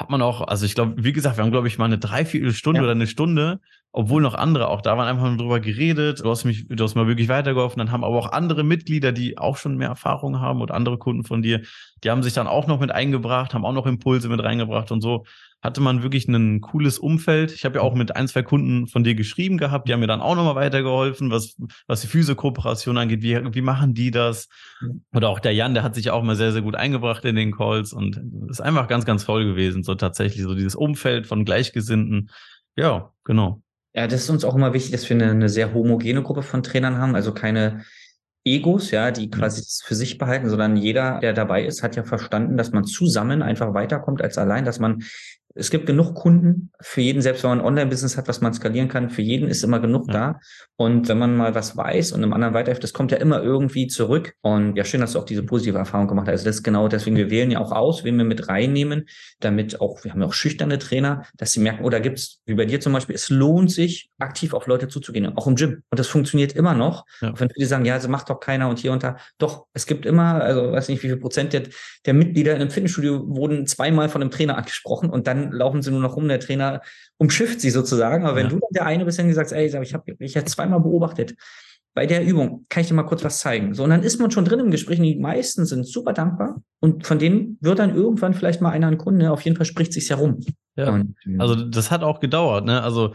[0.00, 2.78] hat man auch, also ich glaube, wie gesagt, wir haben, glaube ich, mal eine Dreiviertelstunde
[2.78, 2.84] ja.
[2.84, 3.60] oder eine Stunde,
[3.92, 6.24] obwohl noch andere auch da waren, einfach nur drüber geredet.
[6.24, 7.78] Du hast mich, du hast mal wirklich weitergeholfen.
[7.78, 11.24] Dann haben aber auch andere Mitglieder, die auch schon mehr Erfahrung haben und andere Kunden
[11.24, 11.60] von dir,
[12.02, 15.02] die haben sich dann auch noch mit eingebracht, haben auch noch Impulse mit reingebracht und
[15.02, 15.26] so
[15.62, 17.52] hatte man wirklich ein cooles Umfeld.
[17.52, 20.06] Ich habe ja auch mit ein, zwei Kunden von dir geschrieben gehabt, die haben mir
[20.06, 23.22] dann auch nochmal weitergeholfen, was, was die Physio-Kooperation angeht.
[23.22, 24.48] Wie, wie machen die das?
[25.12, 27.52] Oder auch der Jan, der hat sich auch mal sehr, sehr gut eingebracht in den
[27.52, 29.82] Calls und ist einfach ganz, ganz toll gewesen.
[29.82, 32.30] So tatsächlich, so dieses Umfeld von Gleichgesinnten.
[32.76, 33.62] Ja, genau.
[33.92, 36.62] Ja, das ist uns auch immer wichtig, dass wir eine, eine sehr homogene Gruppe von
[36.62, 37.84] Trainern haben, also keine
[38.44, 42.04] Egos, ja, die quasi das für sich behalten, sondern jeder, der dabei ist, hat ja
[42.04, 45.02] verstanden, dass man zusammen einfach weiterkommt als allein, dass man
[45.54, 48.88] es gibt genug Kunden für jeden, selbst wenn man ein Online-Business hat, was man skalieren
[48.88, 50.12] kann, für jeden ist immer genug ja.
[50.12, 50.40] da.
[50.76, 53.88] Und wenn man mal was weiß und einem anderen weiterhilft, das kommt ja immer irgendwie
[53.88, 54.34] zurück.
[54.42, 56.32] Und ja, schön, dass du auch diese positive Erfahrung gemacht hast.
[56.32, 59.08] Also das ist genau deswegen, wir wählen ja auch aus, wen wir mit reinnehmen,
[59.40, 62.54] damit auch, wir haben ja auch schüchterne Trainer, dass sie merken, oder oh, gibt's, wie
[62.54, 65.82] bei dir zum Beispiel, es lohnt sich, aktiv auf Leute zuzugehen, auch im Gym.
[65.90, 67.04] Und das funktioniert immer noch.
[67.20, 67.32] Ja.
[67.36, 69.16] Wenn viele sagen, ja, also macht doch keiner und hier und da.
[69.38, 71.64] Doch, es gibt immer, also weiß nicht, wie viel Prozent der,
[72.06, 75.90] der Mitglieder in einem Fitnessstudio wurden zweimal von einem Trainer angesprochen und dann laufen sie
[75.90, 76.82] nur noch rum, der Trainer
[77.18, 78.24] umschifft sie sozusagen.
[78.24, 78.50] Aber wenn ja.
[78.50, 81.34] du dann der eine bist, der gesagt ey, ich habe mich jetzt zweimal beobachtet,
[81.94, 83.74] bei der Übung kann ich dir mal kurz was zeigen.
[83.74, 84.98] So, und dann ist man schon drin im Gespräch.
[84.98, 86.62] Und die meisten sind super dankbar.
[86.78, 89.30] Und von denen wird dann irgendwann vielleicht mal einer ein Kunde.
[89.32, 90.40] Auf jeden Fall spricht sich's herum.
[90.76, 90.90] Ja.
[90.90, 92.64] Und, also das hat auch gedauert.
[92.64, 92.82] Ne?
[92.82, 93.14] Also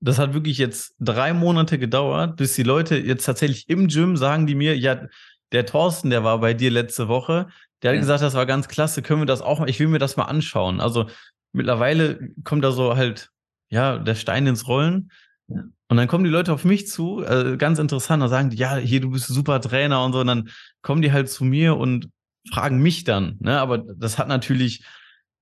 [0.00, 4.46] das hat wirklich jetzt drei Monate gedauert, bis die Leute jetzt tatsächlich im Gym sagen
[4.46, 5.06] die mir, ja,
[5.52, 7.48] der Thorsten, der war bei dir letzte Woche,
[7.82, 8.00] der hat ja.
[8.00, 10.24] gesagt, das war ganz klasse, können wir das auch mal, ich will mir das mal
[10.24, 10.80] anschauen.
[10.80, 11.06] Also
[11.52, 13.30] mittlerweile kommt da so halt,
[13.68, 15.10] ja, der Stein ins Rollen.
[15.48, 18.76] Und dann kommen die Leute auf mich zu, äh, ganz interessant, da sagen die, ja,
[18.76, 20.20] hier, du bist ein super Trainer und so.
[20.20, 20.48] Und dann
[20.80, 22.08] kommen die halt zu mir und
[22.50, 23.36] fragen mich dann.
[23.40, 23.60] Ne?
[23.60, 24.84] Aber das hat natürlich,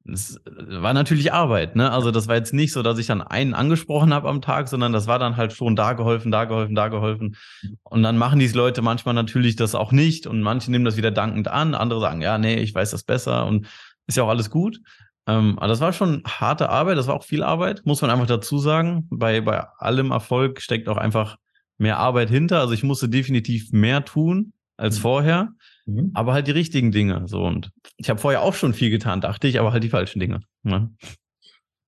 [0.04, 1.76] das war natürlich Arbeit.
[1.76, 1.90] Ne?
[1.90, 4.92] Also das war jetzt nicht so, dass ich dann einen angesprochen habe am Tag, sondern
[4.92, 7.36] das war dann halt schon da geholfen, da geholfen, da geholfen.
[7.84, 11.10] Und dann machen diese Leute manchmal natürlich das auch nicht und manche nehmen das wieder
[11.10, 13.66] dankend an, andere sagen, ja, nee, ich weiß das besser und
[14.06, 14.80] ist ja auch alles gut.
[15.26, 18.26] Ähm, aber das war schon harte Arbeit, das war auch viel Arbeit, muss man einfach
[18.26, 19.06] dazu sagen.
[19.10, 21.36] Bei, bei allem Erfolg steckt auch einfach
[21.78, 22.60] mehr Arbeit hinter.
[22.60, 25.02] Also ich musste definitiv mehr tun als mhm.
[25.02, 25.48] vorher,
[25.86, 26.10] mhm.
[26.14, 27.22] aber halt die richtigen Dinge.
[27.26, 30.20] So und ich habe vorher auch schon viel getan, dachte ich, aber halt die falschen
[30.20, 30.40] Dinge.
[30.62, 30.90] Ne?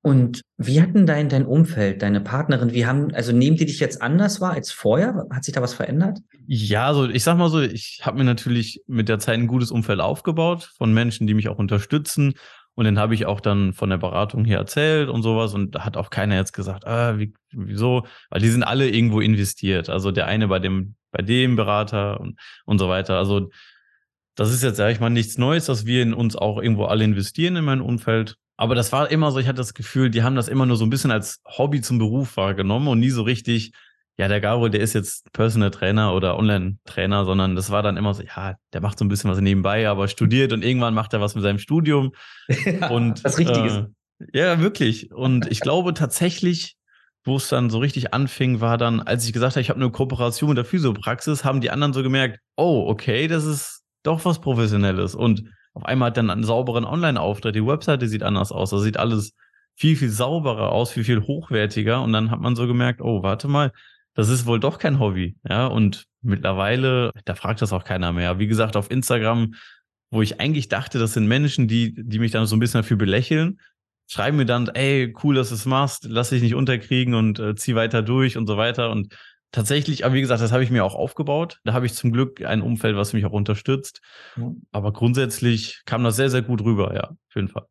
[0.05, 3.79] Und wie hat denn dein, dein Umfeld, deine Partnerin, wie haben, also nehmen die dich
[3.79, 5.27] jetzt anders wahr als vorher?
[5.31, 6.19] Hat sich da was verändert?
[6.49, 9.71] Ja, also ich sag mal so, ich habe mir natürlich mit der Zeit ein gutes
[9.71, 12.35] Umfeld aufgebaut von Menschen, die mich auch unterstützen
[12.75, 15.53] und den habe ich auch dann von der Beratung hier erzählt und sowas.
[15.55, 18.07] Und da hat auch keiner jetzt gesagt, ah, wie, wieso?
[18.31, 19.91] Weil die sind alle irgendwo investiert.
[19.91, 23.19] Also der eine bei dem, bei dem Berater und, und so weiter.
[23.19, 23.51] Also
[24.35, 27.05] das ist jetzt, sage ich mal, nichts Neues, dass wir in uns auch irgendwo alle
[27.05, 28.37] investieren in mein Umfeld.
[28.57, 30.87] Aber das war immer so, ich hatte das Gefühl, die haben das immer nur so
[30.87, 33.73] ein bisschen als Hobby zum Beruf wahrgenommen und nie so richtig
[34.19, 38.13] ja, der Garo, der ist jetzt Personal Trainer oder Online-Trainer, sondern das war dann immer
[38.13, 41.21] so, ja, der macht so ein bisschen was nebenbei, aber studiert und irgendwann macht er
[41.21, 42.13] was mit seinem Studium.
[42.49, 43.73] Ja, und was Richtiges.
[43.73, 45.13] Äh, ja, wirklich.
[45.13, 46.77] Und ich glaube tatsächlich,
[47.25, 49.91] wo es dann so richtig anfing, war dann, als ich gesagt habe, ich habe eine
[49.91, 54.41] Kooperation mit der Physiopraxis, haben die anderen so gemerkt, oh, okay, das ist doch was
[54.41, 55.15] Professionelles.
[55.15, 58.99] Und auf einmal hat dann einen sauberen Online-Auftritt, die Webseite sieht anders aus, da sieht
[58.99, 59.35] alles
[59.75, 62.03] viel, viel sauberer aus, viel, viel hochwertiger.
[62.03, 63.73] Und dann hat man so gemerkt, oh, warte mal,
[64.15, 65.37] das ist wohl doch kein Hobby.
[65.49, 68.39] Ja, und mittlerweile, da fragt das auch keiner mehr.
[68.39, 69.55] Wie gesagt, auf Instagram,
[70.11, 72.97] wo ich eigentlich dachte, das sind Menschen, die, die mich dann so ein bisschen dafür
[72.97, 73.59] belächeln,
[74.09, 77.55] schreiben mir dann, ey, cool, dass du es machst, lass dich nicht unterkriegen und äh,
[77.55, 78.91] zieh weiter durch und so weiter.
[78.91, 79.17] Und
[79.53, 81.61] tatsächlich, aber wie gesagt, das habe ich mir auch aufgebaut.
[81.65, 84.03] Da habe ich zum Glück ein Umfeld, was mich auch unterstützt.
[84.37, 84.53] Ja.
[84.71, 87.67] Aber grundsätzlich kam das sehr, sehr gut rüber, ja, auf jeden Fall.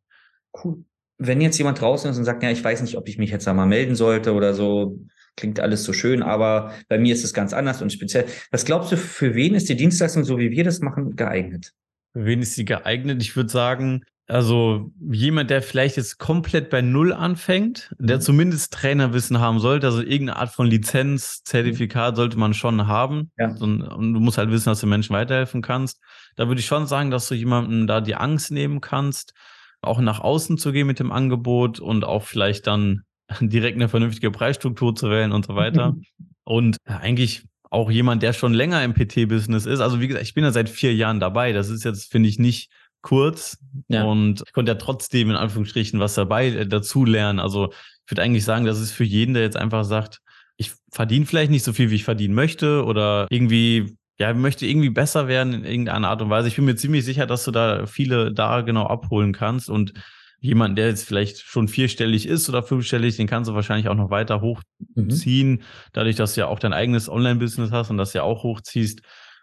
[0.64, 0.84] Cool.
[1.20, 3.46] Wenn jetzt jemand draußen ist und sagt, ja, ich weiß nicht, ob ich mich jetzt
[3.46, 4.98] da mal melden sollte oder so,
[5.38, 8.26] klingt alles so schön, aber bei mir ist es ganz anders und speziell.
[8.52, 11.74] Was glaubst du, für wen ist die Dienstleistung, so wie wir das machen, geeignet?
[12.14, 13.22] Für wen ist sie geeignet?
[13.22, 18.22] Ich würde sagen, also jemand, der vielleicht jetzt komplett bei Null anfängt, der mhm.
[18.22, 23.32] zumindest Trainerwissen haben sollte, also irgendeine Art von Lizenz, Zertifikat sollte man schon haben.
[23.38, 23.54] Ja.
[23.60, 26.00] Und, und, du musst halt wissen, dass du Menschen weiterhelfen kannst.
[26.38, 29.34] Da würde ich schon sagen, dass du jemandem da die Angst nehmen kannst,
[29.82, 33.02] auch nach außen zu gehen mit dem Angebot und auch vielleicht dann
[33.42, 35.96] direkt eine vernünftige Preisstruktur zu wählen und so weiter.
[36.44, 39.80] und eigentlich auch jemand, der schon länger im PT-Business ist.
[39.80, 41.54] Also wie gesagt, ich bin ja seit vier Jahren dabei.
[41.54, 42.70] Das ist jetzt, finde ich, nicht
[43.02, 43.58] kurz.
[43.88, 44.04] Ja.
[44.04, 47.40] Und ich konnte ja trotzdem in Anführungsstrichen was dabei äh, dazu lernen.
[47.40, 47.72] Also
[48.06, 50.20] ich würde eigentlich sagen, das ist für jeden, der jetzt einfach sagt,
[50.58, 54.92] ich verdiene vielleicht nicht so viel, wie ich verdienen möchte oder irgendwie ja, möchte irgendwie
[54.92, 56.48] besser werden in irgendeiner Art und Weise.
[56.48, 59.94] Ich bin mir ziemlich sicher, dass du da viele da genau abholen kannst und
[60.42, 64.10] jemand, der jetzt vielleicht schon vierstellig ist oder fünfstellig, den kannst du wahrscheinlich auch noch
[64.10, 65.52] weiter hochziehen.
[65.52, 65.62] Mhm.
[65.94, 69.02] Dadurch, dass du ja auch dein eigenes Online-Business hast und das ja auch hochziehst,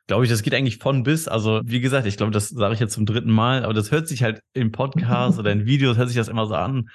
[0.09, 1.29] glaube ich, das geht eigentlich von bis.
[1.29, 4.09] Also, wie gesagt, ich glaube, das sage ich jetzt zum dritten Mal, aber das hört
[4.09, 6.89] sich halt im Podcast oder in Videos, hört sich das immer so an.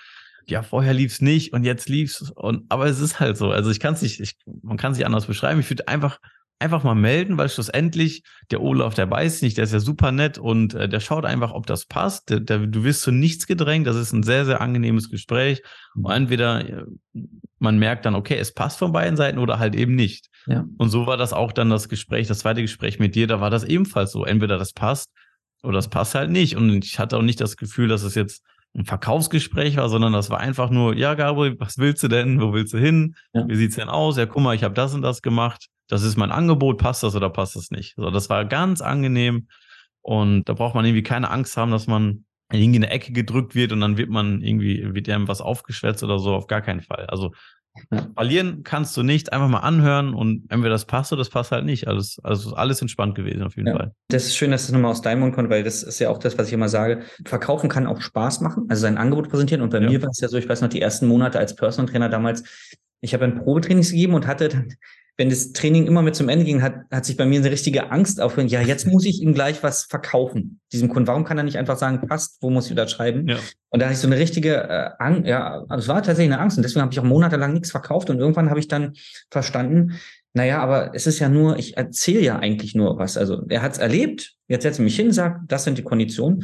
[0.45, 3.51] Ja, vorher lief's nicht und jetzt lief's und aber es ist halt so.
[3.51, 5.61] Also ich kann es nicht, ich, man kann es nicht anders beschreiben.
[5.61, 6.19] Ich würde einfach
[6.59, 10.37] einfach mal melden, weil schlussendlich der Olaf, der weiß nicht, der ist ja super nett
[10.37, 12.29] und äh, der schaut einfach, ob das passt.
[12.29, 13.85] Der, der, du wirst zu nichts gedrängt.
[13.85, 15.61] Das ist ein sehr, sehr angenehmes Gespräch.
[15.95, 16.85] Und entweder äh,
[17.59, 20.29] man merkt dann, okay, es passt von beiden Seiten oder halt eben nicht.
[20.45, 20.65] Ja.
[20.77, 23.49] Und so war das auch dann das Gespräch, das zweite Gespräch mit dir, da war
[23.49, 24.25] das ebenfalls so.
[24.25, 25.09] Entweder das passt
[25.63, 26.55] oder das passt halt nicht.
[26.55, 28.43] Und ich hatte auch nicht das Gefühl, dass es jetzt
[28.75, 32.41] ein Verkaufsgespräch war, sondern das war einfach nur, ja, Gabriel, was willst du denn?
[32.41, 33.15] Wo willst du hin?
[33.33, 33.47] Ja.
[33.47, 34.17] Wie sieht's denn aus?
[34.17, 35.67] Ja, guck mal, ich habe das und das gemacht.
[35.93, 37.93] Das ist mein Angebot, passt das oder passt das nicht?
[37.95, 39.47] So, das war ganz angenehm.
[40.01, 43.53] Und da braucht man irgendwie keine Angst haben, dass man irgendwie in eine Ecke gedrückt
[43.53, 46.81] wird und dann wird man irgendwie, wird einem was aufgeschwätzt oder so, auf gar keinen
[46.81, 47.05] Fall.
[47.05, 47.31] Also
[48.15, 51.63] verlieren kannst du nicht, einfach mal anhören und entweder das passt oder das passt halt
[51.63, 51.87] nicht.
[51.87, 53.75] Alles, also alles entspannt gewesen auf jeden ja.
[53.75, 53.93] Fall.
[54.07, 56.17] Das ist schön, dass das nochmal aus deinem Mund kommt, weil das ist ja auch
[56.17, 57.03] das, was ich immer sage.
[57.23, 59.61] Verkaufen kann auch Spaß machen, also sein Angebot präsentieren.
[59.61, 59.87] Und bei ja.
[59.87, 62.43] mir war es ja so, ich weiß noch, die ersten Monate als Personal Trainer damals,
[63.01, 64.73] ich habe ein Probetrainings gegeben und hatte dann
[65.17, 67.91] wenn das Training immer mit zum Ende ging, hat, hat sich bei mir eine richtige
[67.91, 68.51] Angst aufgehört.
[68.51, 71.07] Ja, jetzt muss ich ihm gleich was verkaufen, diesem Kunden.
[71.07, 73.27] Warum kann er nicht einfach sagen, passt, wo muss ich da schreiben?
[73.27, 73.37] Ja.
[73.69, 76.41] Und da hatte ich so eine richtige äh, Angst, ja, also es war tatsächlich eine
[76.41, 76.57] Angst.
[76.57, 78.09] Und deswegen habe ich auch monatelang nichts verkauft.
[78.09, 78.93] Und irgendwann habe ich dann
[79.29, 79.99] verstanden,
[80.33, 83.17] naja, aber es ist ja nur, ich erzähle ja eigentlich nur was.
[83.17, 86.43] Also er hat es erlebt, jetzt setze ich mich hin, sagt, das sind die Konditionen.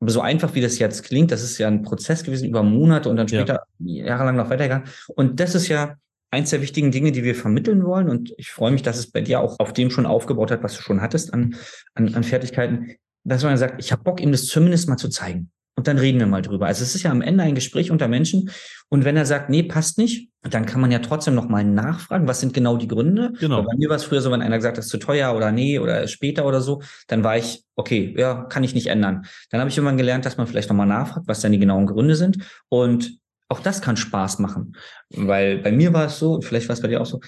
[0.00, 3.10] Aber so einfach, wie das jetzt klingt, das ist ja ein Prozess gewesen über Monate
[3.10, 4.06] und dann später ja.
[4.06, 4.88] jahrelang noch weitergegangen.
[5.08, 5.96] Und das ist ja
[6.36, 8.10] eins der wichtigen Dinge, die wir vermitteln wollen.
[8.10, 10.76] Und ich freue mich, dass es bei dir auch auf dem schon aufgebaut hat, was
[10.76, 11.56] du schon hattest an,
[11.94, 12.92] an, an Fertigkeiten,
[13.24, 15.50] dass man sagt, ich habe Bock, ihm das zumindest mal zu zeigen.
[15.78, 16.66] Und dann reden wir mal drüber.
[16.66, 18.50] Also es ist ja am Ende ein Gespräch unter Menschen.
[18.88, 22.28] Und wenn er sagt, nee, passt nicht, dann kann man ja trotzdem noch mal nachfragen,
[22.28, 23.32] was sind genau die Gründe.
[23.40, 23.62] Genau.
[23.62, 25.52] bei mir war es früher so, wenn einer gesagt hat, das ist zu teuer oder
[25.52, 29.26] nee oder später oder so, dann war ich, okay, ja, kann ich nicht ändern.
[29.50, 31.86] Dann habe ich irgendwann gelernt, dass man vielleicht noch mal nachfragt, was dann die genauen
[31.86, 32.38] Gründe sind.
[32.68, 34.76] Und auch das kann Spaß machen.
[35.10, 37.20] Weil bei mir war es so, vielleicht war es bei dir auch so,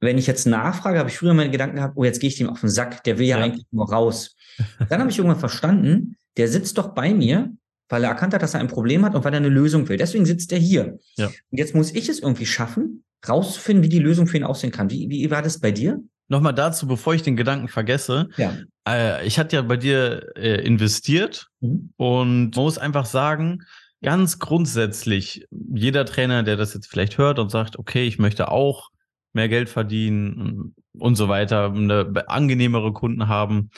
[0.00, 2.48] wenn ich jetzt nachfrage, habe ich früher meine Gedanken gehabt, oh, jetzt gehe ich dem
[2.48, 3.44] auf den Sack, der will ja, ja.
[3.44, 4.34] eigentlich nur raus.
[4.88, 7.52] Dann habe ich irgendwann verstanden, der sitzt doch bei mir,
[7.88, 9.96] weil er erkannt hat, dass er ein Problem hat und weil er eine Lösung will.
[9.96, 10.98] Deswegen sitzt er hier.
[11.16, 11.26] Ja.
[11.26, 14.90] Und jetzt muss ich es irgendwie schaffen, rauszufinden, wie die Lösung für ihn aussehen kann.
[14.90, 16.02] Wie, wie war das bei dir?
[16.28, 18.28] Nochmal dazu, bevor ich den Gedanken vergesse.
[18.36, 18.56] Ja.
[18.88, 21.92] Äh, ich hatte ja bei dir äh, investiert mhm.
[21.96, 23.64] und muss einfach sagen,
[24.02, 28.90] ganz grundsätzlich, jeder Trainer, der das jetzt vielleicht hört und sagt, okay, ich möchte auch
[29.32, 33.70] mehr Geld verdienen und so weiter, eine angenehmere Kunden haben.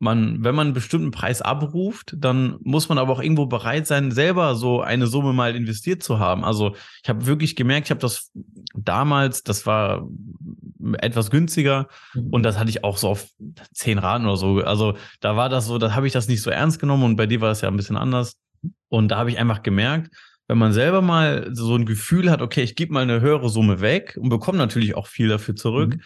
[0.00, 4.12] Man, wenn man einen bestimmten Preis abruft, dann muss man aber auch irgendwo bereit sein,
[4.12, 6.44] selber so eine Summe mal investiert zu haben.
[6.44, 8.30] Also ich habe wirklich gemerkt, ich habe das
[8.76, 10.08] damals, das war
[10.98, 12.28] etwas günstiger mhm.
[12.30, 13.26] und das hatte ich auch so auf
[13.74, 14.58] zehn Raten oder so.
[14.58, 17.26] Also da war das so, da habe ich das nicht so ernst genommen und bei
[17.26, 18.36] dir war das ja ein bisschen anders.
[18.88, 20.10] Und da habe ich einfach gemerkt,
[20.48, 23.80] wenn man selber mal so ein Gefühl hat, okay, ich gebe mal eine höhere Summe
[23.80, 26.02] weg und bekomme natürlich auch viel dafür zurück, mhm.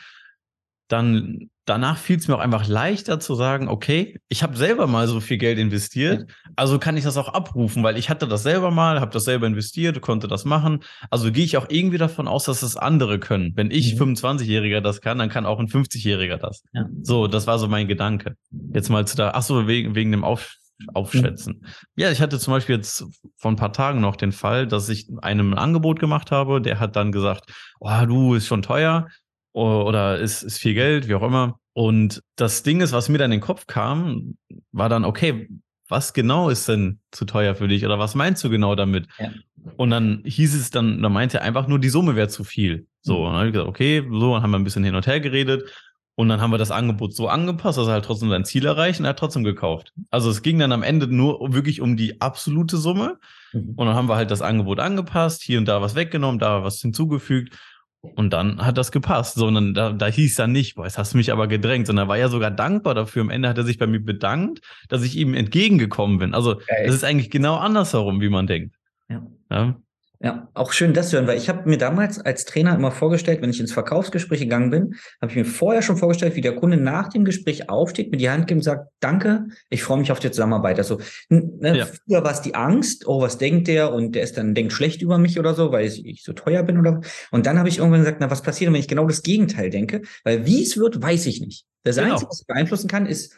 [0.89, 5.07] dann danach fiel es mir auch einfach leichter zu sagen, okay, ich habe selber mal
[5.07, 8.73] so viel Geld investiert, also kann ich das auch abrufen, weil ich hatte das selber
[8.73, 10.83] mal, habe das selber investiert, konnte das machen.
[11.09, 13.53] Also gehe ich auch irgendwie davon aus, dass das andere können.
[13.55, 14.15] Wenn ich mhm.
[14.15, 16.65] 25-Jähriger das kann, dann kann auch ein 50-Jähriger das.
[16.73, 16.89] Ja.
[17.03, 18.35] So, das war so mein Gedanke.
[18.75, 20.57] Jetzt mal zu da, ach so, wegen, wegen dem Auf
[20.95, 21.67] aufschätzen.
[21.97, 23.05] Ja, ich hatte zum Beispiel jetzt
[23.37, 26.61] vor ein paar Tagen noch den Fall, dass ich einem ein Angebot gemacht habe.
[26.61, 29.09] Der hat dann gesagt, oh, du, ist schon teuer
[29.53, 31.59] oder ist, ist viel Geld, wie auch immer.
[31.75, 34.37] Und das Ding ist, was mir dann in den Kopf kam,
[34.73, 35.49] war dann, okay,
[35.89, 39.07] was genau ist denn zu teuer für dich oder was meinst du genau damit?
[39.19, 39.31] Ja.
[39.77, 42.87] Und dann hieß es dann, dann meinte er einfach nur, die Summe wäre zu viel.
[43.03, 43.21] So, mhm.
[43.21, 45.21] und dann habe ich gesagt, okay, so, dann haben wir ein bisschen hin und her
[45.21, 45.71] geredet.
[46.15, 49.01] Und dann haben wir das Angebot so angepasst, dass er halt trotzdem sein Ziel erreicht
[49.01, 49.95] und er hat trotzdem gekauft.
[50.11, 53.19] Also es ging dann am Ende nur wirklich um die absolute Summe.
[53.53, 53.73] Mhm.
[53.77, 56.81] Und dann haben wir halt das Angebot angepasst, hier und da was weggenommen, da was
[56.81, 57.57] hinzugefügt.
[58.03, 59.37] Und dann hat das gepasst.
[59.37, 62.09] Sondern da, da hieß dann nicht, boah, jetzt hast du mich aber gedrängt, sondern er
[62.09, 63.23] war ja sogar dankbar dafür.
[63.23, 66.35] Am Ende hat er sich bei mir bedankt, dass ich ihm entgegengekommen bin.
[66.35, 68.77] Also es ist eigentlich genau andersherum, wie man denkt.
[69.09, 69.27] Ja.
[69.51, 69.77] ja?
[70.25, 73.43] Ja, auch schön das zu hören, weil ich habe mir damals als Trainer immer vorgestellt,
[73.43, 76.77] wenn ich ins Verkaufsgespräch gegangen bin, habe ich mir vorher schon vorgestellt, wie der Kunde
[76.77, 80.21] nach dem Gespräch aufsteht, mir die Hand gibt und sagt, danke, ich freue mich auf
[80.21, 80.79] die Zusammenarbeit.
[80.79, 81.87] Also ne, ja.
[81.87, 83.93] früher war es die Angst, oh, was denkt der?
[83.93, 86.63] Und der ist dann denkt schlecht über mich oder so, weil ich, ich so teuer
[86.63, 87.01] bin oder
[87.33, 90.03] und dann habe ich irgendwann gesagt, na, was passiert, wenn ich genau das Gegenteil denke?
[90.23, 91.67] Weil wie es wird, weiß ich nicht.
[91.83, 92.13] Das genau.
[92.13, 93.35] Einzige, was ich beeinflussen kann, ist,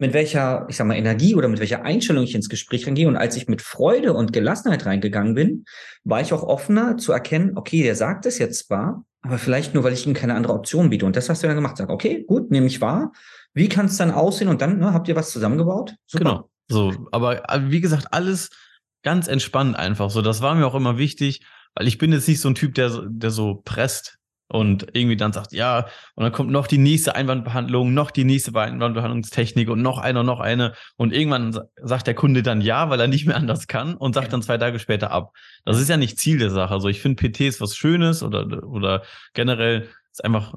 [0.00, 3.06] mit welcher, ich sag mal, Energie oder mit welcher Einstellung ich ins Gespräch reingehe.
[3.06, 5.66] Und als ich mit Freude und Gelassenheit reingegangen bin,
[6.04, 9.84] war ich auch offener zu erkennen, okay, der sagt es jetzt zwar, aber vielleicht nur,
[9.84, 11.04] weil ich ihm keine andere Option biete.
[11.04, 11.76] Und das hast du dann gemacht.
[11.76, 13.12] Sag, okay, gut, nehme ich wahr.
[13.52, 14.48] Wie kann es dann aussehen?
[14.48, 15.94] Und dann ne, habt ihr was zusammengebaut?
[16.06, 16.24] Super.
[16.24, 16.50] Genau.
[16.68, 18.48] So, aber wie gesagt, alles
[19.02, 20.08] ganz entspannt einfach.
[20.08, 22.74] So, das war mir auch immer wichtig, weil ich bin jetzt nicht so ein Typ,
[22.74, 24.19] der, der so presst
[24.50, 25.86] und irgendwie dann sagt, ja,
[26.16, 30.40] und dann kommt noch die nächste Einwandbehandlung, noch die nächste Einwandbehandlungstechnik und noch eine, noch
[30.40, 30.74] eine.
[30.96, 34.32] Und irgendwann sagt der Kunde dann ja, weil er nicht mehr anders kann und sagt
[34.32, 35.32] dann zwei Tage später ab.
[35.64, 36.74] Das ist ja nicht Ziel der Sache.
[36.74, 39.02] Also ich finde PT ist was Schönes oder, oder
[39.34, 40.54] generell ist einfach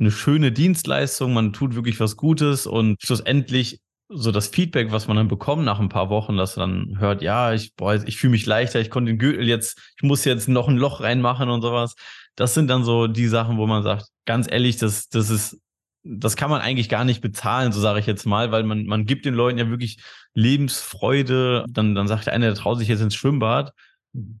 [0.00, 1.32] eine schöne Dienstleistung.
[1.32, 5.80] Man tut wirklich was Gutes und schlussendlich so das Feedback, was man dann bekommt nach
[5.80, 8.90] ein paar Wochen, dass man dann hört, ja, ich, boah, ich fühle mich leichter, ich
[8.90, 11.96] konnte den Gürtel jetzt, ich muss jetzt noch ein Loch reinmachen und sowas.
[12.36, 15.60] Das sind dann so die Sachen, wo man sagt, ganz ehrlich, das, das ist,
[16.04, 19.06] das kann man eigentlich gar nicht bezahlen, so sage ich jetzt mal, weil man, man
[19.06, 19.98] gibt den Leuten ja wirklich
[20.34, 21.64] Lebensfreude.
[21.68, 23.72] Dann, dann sagt der eine, der traut sich jetzt ins Schwimmbad.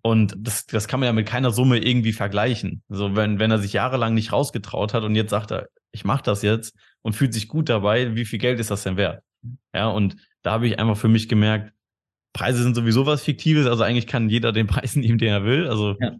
[0.02, 2.82] Und das, das kann man ja mit keiner Summe irgendwie vergleichen.
[2.88, 6.22] So, wenn, wenn er sich jahrelang nicht rausgetraut hat und jetzt sagt er, ich mache
[6.22, 9.22] das jetzt und fühlt sich gut dabei, wie viel Geld ist das denn wert?
[9.74, 11.72] Ja, und da habe ich einfach für mich gemerkt,
[12.36, 15.68] Preise sind sowieso was Fiktives, also eigentlich kann jeder den Preis nehmen, den er will.
[15.68, 16.12] Also ja.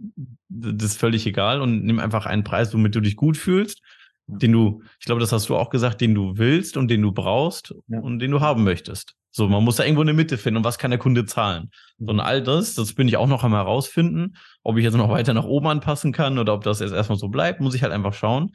[0.49, 3.83] das ist völlig egal und nimm einfach einen Preis, womit du dich gut fühlst,
[4.27, 4.39] ja.
[4.39, 7.13] den du, ich glaube, das hast du auch gesagt, den du willst und den du
[7.13, 8.01] brauchst ja.
[8.01, 9.15] und den du haben möchtest.
[9.31, 11.71] So, man muss da irgendwo eine Mitte finden und was kann der Kunde zahlen.
[11.99, 15.11] So, und all das, das bin ich auch noch am herausfinden, ob ich jetzt noch
[15.11, 17.93] weiter nach oben anpassen kann oder ob das jetzt erstmal so bleibt, muss ich halt
[17.93, 18.53] einfach schauen.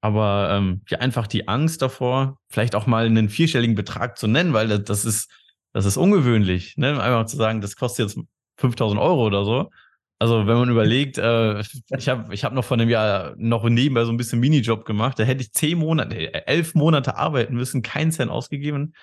[0.00, 4.52] Aber ähm, ja, einfach die Angst davor, vielleicht auch mal einen vierstelligen Betrag zu nennen,
[4.52, 5.30] weil das, das ist,
[5.72, 7.00] das ist ungewöhnlich, ne?
[7.00, 8.20] Einfach zu sagen, das kostet jetzt
[8.58, 9.70] 5000 Euro oder so.
[10.18, 11.60] Also wenn man überlegt, äh,
[11.96, 15.18] ich habe ich hab noch vor einem Jahr noch nebenbei so ein bisschen Minijob gemacht,
[15.18, 18.94] da hätte ich zehn Monate, äh, elf Monate arbeiten müssen, keinen Cent ausgegeben.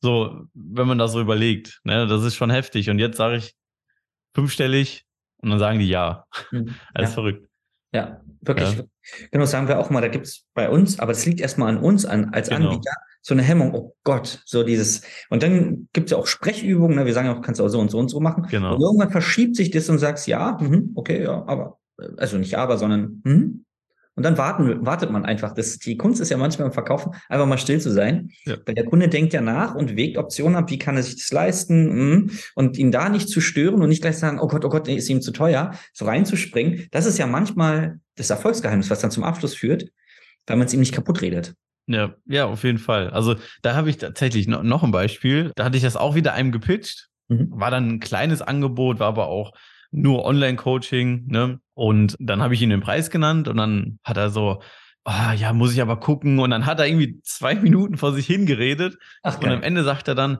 [0.00, 2.88] So, wenn man das so überlegt, ne, das ist schon heftig.
[2.88, 3.54] Und jetzt sage ich
[4.34, 5.04] fünfstellig
[5.42, 6.24] und dann sagen die ja.
[6.50, 6.74] Mhm.
[6.94, 7.14] Alles ja.
[7.14, 7.48] verrückt.
[7.94, 8.74] Ja, wirklich.
[8.74, 8.84] Ja.
[9.30, 12.06] Genau, sagen wir auch mal, da gibt's bei uns, aber das liegt erstmal an uns,
[12.06, 12.70] an, als genau.
[12.70, 15.02] Anbieter, so eine Hemmung, oh Gott, so dieses.
[15.30, 17.06] Und dann gibt's ja auch Sprechübungen, ne?
[17.06, 18.46] wir sagen ja auch, kannst du auch so und so und so machen.
[18.50, 18.74] Genau.
[18.74, 21.78] Und irgendwann verschiebt sich das und sagst, ja, mh, okay, ja, aber,
[22.16, 23.62] also nicht aber, sondern, mh,
[24.14, 25.54] und dann warten, wartet man einfach.
[25.54, 28.30] Das, die Kunst ist ja manchmal im Verkaufen, einfach mal still zu sein.
[28.44, 28.56] Ja.
[28.66, 31.32] Weil der Kunde denkt ja nach und wägt Optionen ab, wie kann er sich das
[31.32, 34.68] leisten hm, und ihn da nicht zu stören und nicht gleich sagen, oh Gott, oh
[34.68, 36.88] Gott, ist ihm zu teuer, so reinzuspringen.
[36.90, 39.90] Das ist ja manchmal das Erfolgsgeheimnis, was dann zum Abschluss führt,
[40.46, 41.54] weil man es ihm nicht kaputt redet.
[41.86, 43.10] Ja, ja, auf jeden Fall.
[43.10, 45.52] Also da habe ich tatsächlich noch, noch ein Beispiel.
[45.56, 47.08] Da hatte ich das auch wieder einem gepitcht.
[47.28, 47.48] Mhm.
[47.50, 49.52] War dann ein kleines Angebot, war aber auch
[49.90, 51.60] nur Online-Coaching, ne?
[51.74, 54.62] Und dann habe ich ihm den Preis genannt und dann hat er so,
[55.04, 56.38] ah, ja, muss ich aber gucken.
[56.38, 58.96] Und dann hat er irgendwie zwei Minuten vor sich hingeredet.
[59.22, 60.38] Ach, und am Ende sagt er dann,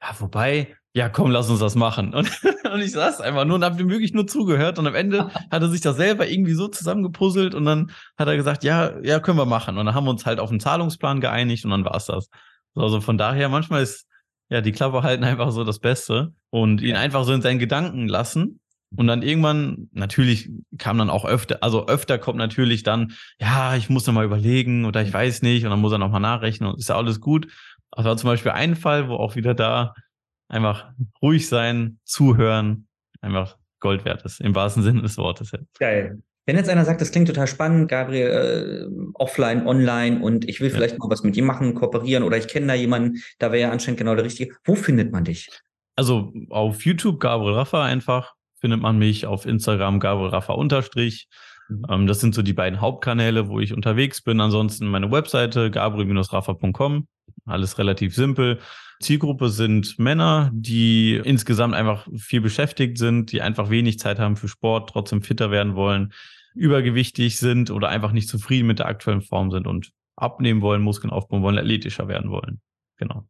[0.00, 2.14] ja, wobei, ja, komm, lass uns das machen.
[2.14, 2.30] Und,
[2.72, 4.78] und ich saß einfach nur und habe wirklich nur zugehört.
[4.78, 8.36] Und am Ende hat er sich das selber irgendwie so zusammengepuzzelt und dann hat er
[8.36, 9.76] gesagt, ja, ja, können wir machen.
[9.76, 12.30] Und dann haben wir uns halt auf einen Zahlungsplan geeinigt und dann war's das.
[12.74, 14.06] Also von daher, manchmal ist
[14.48, 18.08] ja die Klappe halten einfach so das Beste und ihn einfach so in seinen Gedanken
[18.08, 18.60] lassen
[18.96, 23.90] und dann irgendwann, natürlich kam dann auch öfter, also öfter kommt natürlich dann, ja, ich
[23.90, 26.70] muss noch mal überlegen oder ich weiß nicht und dann muss er noch mal nachrechnen
[26.70, 27.48] und ist ja alles gut.
[27.90, 29.94] War zum Beispiel ein Fall, wo auch wieder da
[30.48, 32.86] einfach ruhig sein, zuhören,
[33.20, 35.52] einfach Gold wert ist, im wahrsten Sinne des Wortes.
[35.78, 36.22] Geil.
[36.46, 40.68] Wenn jetzt einer sagt, das klingt total spannend, Gabriel, äh, offline, online und ich will
[40.68, 40.74] ja.
[40.74, 43.70] vielleicht mal was mit dir machen, kooperieren oder ich kenne da jemanden, da wäre ja
[43.72, 44.54] anscheinend genau der Richtige.
[44.64, 45.48] Wo findet man dich?
[45.96, 51.28] Also auf YouTube Gabriel Raffa einfach findet man mich auf Instagram Gabriel Raffa unterstrich.
[51.68, 51.86] Mhm.
[51.90, 54.40] Ähm, das sind so die beiden Hauptkanäle, wo ich unterwegs bin.
[54.40, 57.08] Ansonsten meine Webseite gabriel-raffa.com.
[57.46, 58.58] Alles relativ simpel.
[59.00, 64.48] Zielgruppe sind Männer, die insgesamt einfach viel beschäftigt sind, die einfach wenig Zeit haben für
[64.48, 66.12] Sport, trotzdem fitter werden wollen,
[66.54, 71.12] übergewichtig sind oder einfach nicht zufrieden mit der aktuellen Form sind und abnehmen wollen, Muskeln
[71.12, 72.60] aufbauen wollen, athletischer werden wollen.
[72.96, 73.28] Genau.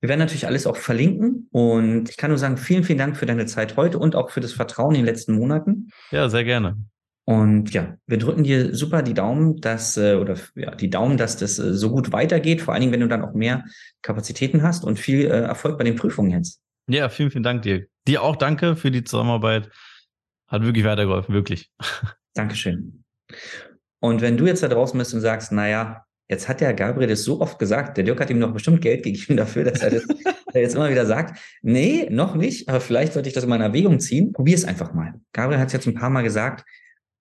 [0.00, 3.26] Wir werden natürlich alles auch verlinken und ich kann nur sagen, vielen, vielen Dank für
[3.26, 5.90] deine Zeit heute und auch für das Vertrauen in den letzten Monaten.
[6.10, 6.78] Ja, sehr gerne.
[7.28, 11.36] Und ja, wir drücken dir super die Daumen, dass äh, oder ja, die Daumen, dass
[11.36, 13.64] das äh, so gut weitergeht, vor allen Dingen, wenn du dann auch mehr
[14.00, 16.60] Kapazitäten hast und viel äh, Erfolg bei den Prüfungen jetzt.
[16.88, 17.86] Ja, vielen, vielen Dank dir.
[18.06, 19.70] Dir auch danke für die Zusammenarbeit.
[20.46, 21.72] Hat wirklich weitergeholfen, wirklich.
[22.34, 23.02] Dankeschön.
[23.98, 27.22] Und wenn du jetzt da draußen bist und sagst, naja, Jetzt hat der Gabriel das
[27.22, 30.06] so oft gesagt, der Dirk hat ihm noch bestimmt Geld gegeben dafür, dass er das
[30.54, 31.38] jetzt immer wieder sagt.
[31.62, 34.32] Nee, noch nicht, aber vielleicht sollte ich das mal in Erwägung ziehen.
[34.32, 35.14] Probier es einfach mal.
[35.32, 36.64] Gabriel hat es jetzt ein paar Mal gesagt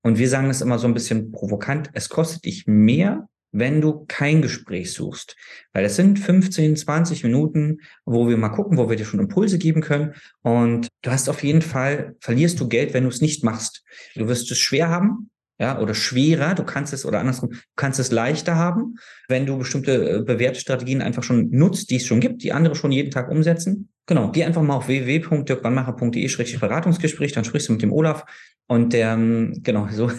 [0.05, 1.89] und wir sagen das immer so ein bisschen provokant.
[1.93, 5.35] Es kostet dich mehr, wenn du kein Gespräch suchst.
[5.73, 9.57] Weil es sind 15, 20 Minuten, wo wir mal gucken, wo wir dir schon Impulse
[9.57, 10.13] geben können.
[10.43, 13.83] Und du hast auf jeden Fall, verlierst du Geld, wenn du es nicht machst.
[14.13, 16.53] Du wirst es schwer haben, ja, oder schwerer.
[16.53, 21.01] Du kannst es oder andersrum, du kannst es leichter haben, wenn du bestimmte äh, Bewertstrategien
[21.01, 23.89] einfach schon nutzt, die es schon gibt, die andere schon jeden Tag umsetzen.
[24.05, 28.23] Genau, geh einfach mal auf www.dirkwannmacher.de-beratungsgespräch, dann sprichst du mit dem Olaf
[28.67, 30.09] Und ähm, genau, so,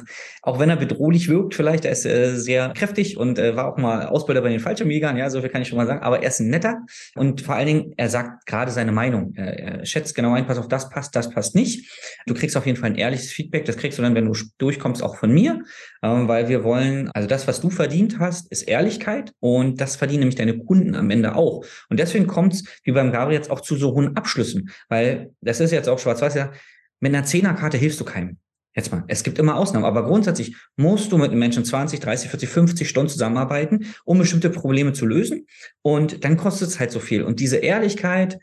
[0.43, 3.77] auch wenn er bedrohlich wirkt, vielleicht, er ist äh, sehr kräftig und äh, war auch
[3.77, 6.29] mal Ausbilder bei den Fallschirmjägern, ja, so viel kann ich schon mal sagen, aber er
[6.29, 6.79] ist ein netter
[7.17, 9.33] und vor allen Dingen, er sagt gerade seine Meinung.
[9.35, 11.91] Er, er schätzt genau ein, pass auf, das passt, das passt nicht.
[12.27, 15.03] Du kriegst auf jeden Fall ein ehrliches Feedback, das kriegst du dann, wenn du durchkommst,
[15.03, 15.63] auch von mir,
[16.05, 20.21] ähm, weil wir wollen, also das, was du verdient hast, ist Ehrlichkeit und das verdienen
[20.21, 21.65] nämlich deine Kunden am Ende auch.
[21.89, 25.59] Und deswegen kommt es, wie beim Gabriel jetzt auch zu so hohen Abschlüssen, weil das
[25.59, 26.53] ist jetzt auch schwarz-weiß, ja,
[27.01, 28.39] mit einer Zehnerkarte hilfst du keinem.
[28.75, 32.29] Jetzt mal, es gibt immer Ausnahmen, aber grundsätzlich musst du mit einem Menschen 20, 30,
[32.29, 35.47] 40, 50 Stunden zusammenarbeiten, um bestimmte Probleme zu lösen.
[35.81, 37.23] Und dann kostet es halt so viel.
[37.23, 38.39] Und diese Ehrlichkeit,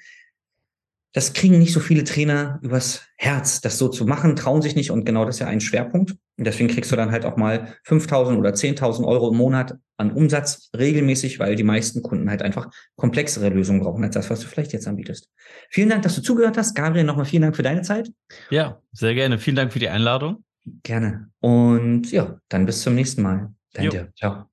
[1.14, 4.90] das kriegen nicht so viele Trainer übers Herz, das so zu machen, trauen sich nicht.
[4.90, 6.16] Und genau das ist ja ein Schwerpunkt.
[6.38, 10.12] Und deswegen kriegst du dann halt auch mal 5.000 oder 10.000 Euro im Monat an
[10.12, 14.48] Umsatz regelmäßig, weil die meisten Kunden halt einfach komplexere Lösungen brauchen als das, was du
[14.48, 15.30] vielleicht jetzt anbietest.
[15.70, 16.74] Vielen Dank, dass du zugehört hast.
[16.74, 18.12] Gabriel, nochmal vielen Dank für deine Zeit.
[18.50, 19.38] Ja, sehr gerne.
[19.38, 20.44] Vielen Dank für die Einladung.
[20.82, 21.30] Gerne.
[21.40, 23.54] Und ja, dann bis zum nächsten Mal.
[23.74, 24.12] Danke.
[24.18, 24.53] Ciao.